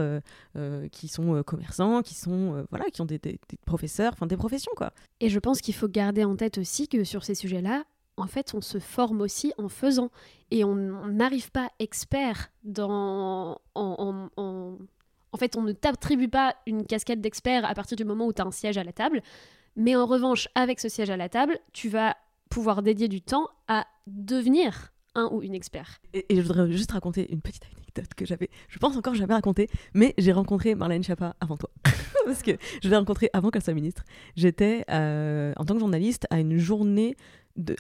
[0.93, 3.21] qui sont commerçants, qui, sont, voilà, qui ont des,
[3.67, 4.93] professeurs, enfin des professions, quoi.
[5.21, 7.85] Et je pense qu'il faut garder en tête aussi que sur ces sujets-là,
[8.19, 10.11] en fait, on se forme aussi en faisant.
[10.51, 14.79] Et on n'arrive pas expert dans, En
[15.37, 18.47] fait, on ne t'attribue pas une casquette d'expert à partir du moment où tu as
[18.47, 19.23] un siège à la table.
[19.77, 22.17] Mais en revanche, avec ce siège à la table, tu vas
[22.49, 26.01] pouvoir dédier du temps à devenir un ou une expert.
[26.15, 29.69] Et, je voudrais juste raconter une petite anecdote que j'avais, je pense encore jamais racontée,
[29.95, 31.71] mais j'ai rencontré Marlène Schiappa avant toi.
[32.25, 32.53] Parce que
[32.83, 34.05] je l'ai rencontrée avant qu'elle soit ministre.
[34.37, 37.17] J'étais, euh, en tant que journaliste, à une journée,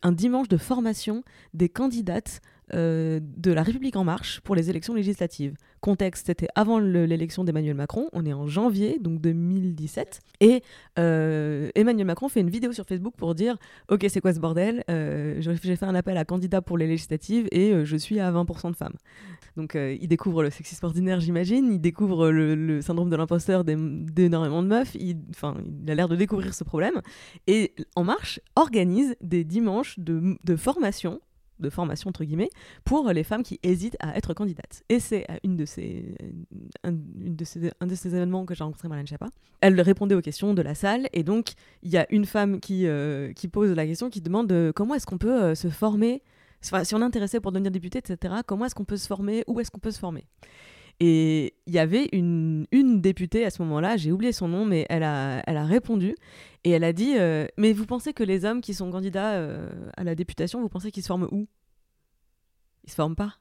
[0.03, 1.23] un dimanche de formation
[1.55, 2.41] des candidates
[2.75, 5.55] euh, de la République en marche pour les élections législatives.
[5.81, 10.63] Contexte, c'était avant le- l'élection d'Emmanuel Macron, on est en janvier, donc 2017, et
[10.99, 13.57] euh, Emmanuel Macron fait une vidéo sur Facebook pour dire
[13.91, 17.47] «Ok, c'est quoi ce bordel Euh, J'ai fait un appel à candidats pour les législatives
[17.53, 18.95] et je suis à 20% de femmes.»
[19.57, 24.63] Donc il découvre le sexisme ordinaire, j'imagine, il découvre le, syndrome de l'imposteur d'é- d'énormément
[24.63, 25.17] de meufs, il,
[25.85, 27.01] il a l'air de découvrir ce problème,
[27.49, 31.21] et En Marche organise des dimanches de formation
[31.61, 32.51] de formation entre guillemets
[32.85, 34.83] pour les femmes qui hésitent à être candidates.
[34.89, 36.15] Et c'est une de ces,
[36.85, 39.29] un, de ces, un de ces événements que j'ai rencontré Marlène Schiappa.
[39.61, 41.53] Elle répondait aux questions de la salle et donc
[41.83, 44.95] il y a une femme qui, euh, qui pose la question, qui demande euh, comment
[44.95, 46.23] est-ce qu'on peut euh, se former,
[46.61, 49.61] si on est intéressé pour devenir député, etc., comment est-ce qu'on peut se former, où
[49.61, 50.25] est-ce qu'on peut se former?
[51.01, 52.67] Et il y avait une,
[53.01, 56.17] députée à ce moment-là, j'ai oublié son nom, mais elle a, elle a répondu
[56.65, 59.69] et elle a dit euh, Mais vous pensez que les hommes qui sont candidats euh,
[59.97, 61.47] à la députation, vous pensez qu'ils se forment où?
[62.85, 63.39] Ils se forment pas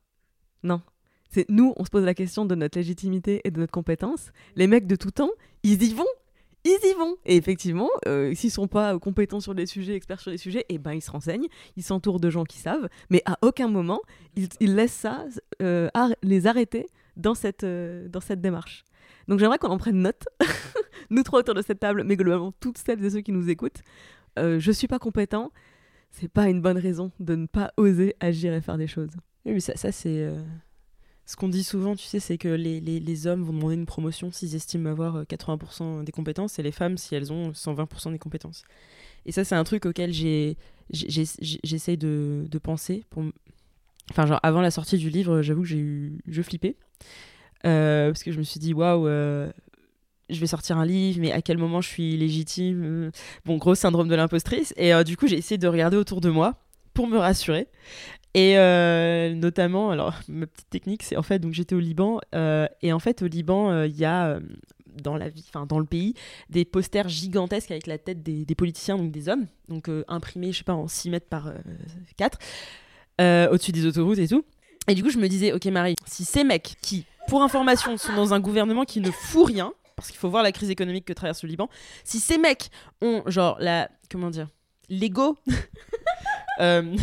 [0.64, 0.82] Non.
[1.30, 4.32] C'est nous, on se pose la question de notre légitimité et de notre compétence.
[4.56, 5.32] Les mecs de tout temps,
[5.64, 6.06] ils y vont
[6.64, 7.16] ils y vont.
[7.26, 10.78] Et effectivement, euh, s'ils sont pas compétents sur les sujets, experts sur les sujets, et
[10.78, 11.48] ben ils se renseignent,
[11.78, 14.02] ils s'entourent de gens qui savent, mais à aucun moment
[14.36, 15.26] ils, laissent ça
[15.62, 15.90] euh,
[16.24, 16.88] les arrêter
[17.18, 18.86] dans cette, euh, dans cette démarche.
[19.28, 20.24] Donc j'aimerais qu'on en prenne note,
[21.10, 23.82] nous trois autour de cette table, mais globalement toutes celles et ceux qui nous écoutent.
[24.40, 25.52] Euh, je suis pas compétent,
[26.12, 29.10] c'est pas une bonne raison de ne pas oser agir et faire des choses.
[29.46, 30.22] Oui, mais ça, ça c'est.
[30.22, 30.42] euh,
[31.26, 33.86] Ce qu'on dit souvent, tu sais, c'est que les, les, les hommes vont demander une
[33.86, 38.12] promotion s'ils estiment avoir euh, 80% des compétences et les femmes si elles ont 120%
[38.14, 38.64] des compétences.
[39.26, 43.04] Et ça, c'est un truc auquel j'essaye de, de penser.
[43.10, 43.24] Pour...
[44.12, 46.20] Enfin, genre, avant la sortie du livre, j'avoue que j'ai eu.
[46.28, 46.76] Je flippais.
[47.66, 49.52] Euh, parce que je me suis dit, waouh, euh,
[50.30, 53.12] je vais sortir un livre, mais à quel moment je suis légitime euh,
[53.46, 54.74] Bon, gros syndrome de l'impostrice.
[54.78, 56.56] Et du coup, j'ai essayé de regarder autour de moi
[56.94, 57.68] pour me rassurer.
[58.34, 58.56] Et
[59.36, 62.20] notamment, alors ma petite technique, c'est en fait, donc j'étais au Liban,
[62.82, 64.40] et en fait au Liban, il y a
[65.02, 66.14] dans la vie, enfin dans le pays,
[66.50, 70.64] des posters gigantesques avec la tête des, politiciens, donc des hommes, donc imprimés, je sais
[70.64, 71.58] pas, en 6 mètres par euh,
[72.18, 72.38] 4,
[73.22, 74.44] euh, au-dessus des autoroutes et tout.
[74.88, 78.14] Et du coup, je me disais, ok Marie, si ces mecs qui, pour information, sont
[78.14, 81.14] dans un gouvernement qui ne fout rien, parce qu'il faut voir la crise économique que
[81.14, 81.70] traverse le Liban,
[82.04, 82.70] si ces mecs
[83.02, 84.48] ont genre la, comment dire,
[84.90, 85.38] l'ego,
[86.60, 86.96] euh,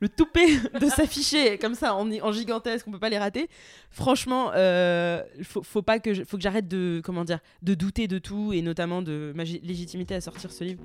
[0.00, 0.46] le toupet
[0.80, 3.48] de s'afficher comme ça en, gigantesque, on peut pas les rater.
[3.90, 8.52] Franchement, euh, faut, pas que faut que j'arrête de comment dire de douter de tout
[8.52, 10.82] et notamment de ma légitimité à sortir ce livre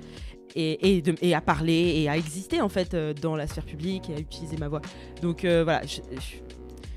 [0.55, 4.20] et, à parler et à exister en fait euh, dans la sphère publique et à
[4.20, 4.82] utiliser ma voix.
[5.22, 6.01] Donc euh, voilà, je,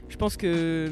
[0.09, 0.91] je- pense que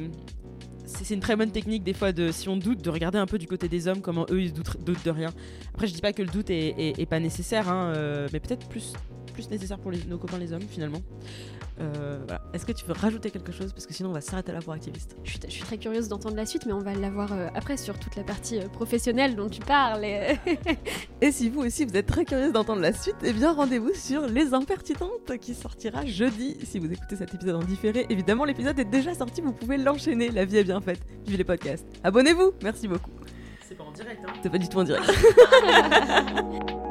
[0.84, 3.38] c'est une très bonne technique des fois de si on doute de regarder un peu
[3.38, 5.32] du côté des hommes comment eux ils doutent, de rien.
[5.72, 8.92] Après je dis pas que le doute est pas nécessaire, hein, euh, mais peut-être plus
[9.34, 11.02] plus nécessaire pour les- nos copains les hommes finalement.
[11.80, 12.40] Euh, voilà.
[12.54, 13.72] Est-ce que tu veux rajouter quelque chose?
[13.72, 15.16] Parce que sinon on va s'arrêter là pour activiste.
[15.24, 17.76] Je suis, je suis très curieuse d'entendre la suite, mais on va l'avoir euh, après
[17.76, 20.04] sur toute la partie euh, professionnelle dont tu parles.
[20.04, 20.36] et-
[21.20, 24.26] Et si vous aussi vous êtes très curieuse d'entendre la suite, eh bien rendez-vous sur
[24.26, 26.56] Les Impertinentes qui sortira jeudi.
[26.64, 30.30] Si vous écoutez cet épisode en différé, évidemment l'épisode est déjà sorti, vous pouvez l'enchaîner,
[30.30, 31.00] la vie est bien faite.
[31.26, 31.86] Vive les podcasts.
[32.04, 33.10] Abonnez-vous, merci beaucoup.
[33.68, 34.32] C'est pas en direct hein.
[34.42, 35.10] C'est pas du tout en direct.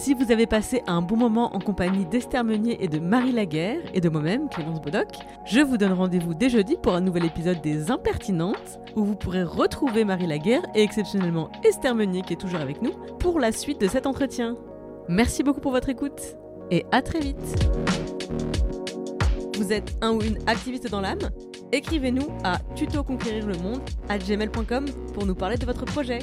[0.00, 3.82] Si vous avez passé un bon moment en compagnie d'Esther Meunier et de Marie Laguerre
[3.92, 5.08] et de moi-même, Clémence Bodoc,
[5.44, 9.42] je vous donne rendez-vous dès jeudi pour un nouvel épisode des Impertinentes où vous pourrez
[9.42, 13.78] retrouver Marie Laguerre et exceptionnellement Esther Meunier qui est toujours avec nous pour la suite
[13.78, 14.56] de cet entretien.
[15.06, 16.34] Merci beaucoup pour votre écoute
[16.70, 17.68] et à très vite.
[19.58, 21.28] Vous êtes un ou une activiste dans l'âme?
[21.72, 26.20] Écrivez-nous à tutoconquérir le monde à gmail.com pour nous parler de votre projet.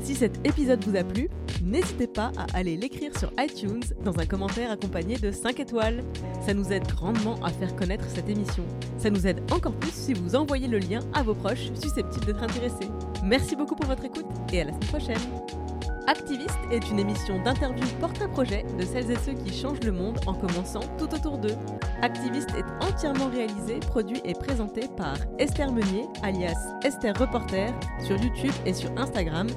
[0.00, 1.28] Si cet épisode vous a plu,
[1.62, 6.02] n'hésitez pas à aller l'écrire sur iTunes dans un commentaire accompagné de 5 étoiles.
[6.44, 8.64] Ça nous aide grandement à faire connaître cette émission.
[8.98, 12.42] Ça nous aide encore plus si vous envoyez le lien à vos proches susceptibles d'être
[12.42, 12.88] intéressés.
[13.24, 15.47] Merci beaucoup pour votre écoute et à la semaine prochaine.
[16.08, 20.32] Activiste est une émission d'interview porte-à-projet de celles et ceux qui changent le monde en
[20.32, 21.54] commençant tout autour d'eux.
[22.00, 28.54] Activiste est entièrement réalisé, produit et présenté par Esther Meunier, alias Esther Reporter, sur YouTube
[28.64, 29.48] et sur Instagram,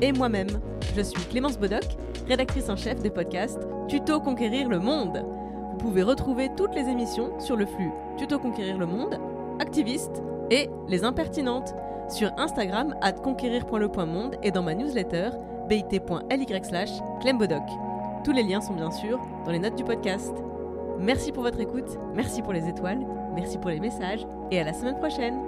[0.00, 0.48] et moi-même.
[0.96, 1.84] Je suis Clémence Bodoc,
[2.26, 5.26] rédactrice en chef des podcasts Tuto Conquérir le Monde.
[5.72, 9.20] Vous pouvez retrouver toutes les émissions sur le flux Tuto Conquérir le Monde,
[9.60, 11.74] Activiste et Les Impertinentes.
[12.08, 15.28] sur Instagram at conquérir.le.monde et dans ma newsletter
[15.68, 16.90] bit.ly slash
[17.20, 17.62] clembodoc.
[18.24, 20.32] Tous les liens sont bien sûr dans les notes du podcast.
[20.98, 24.72] Merci pour votre écoute, merci pour les étoiles, merci pour les messages et à la
[24.72, 25.47] semaine prochaine.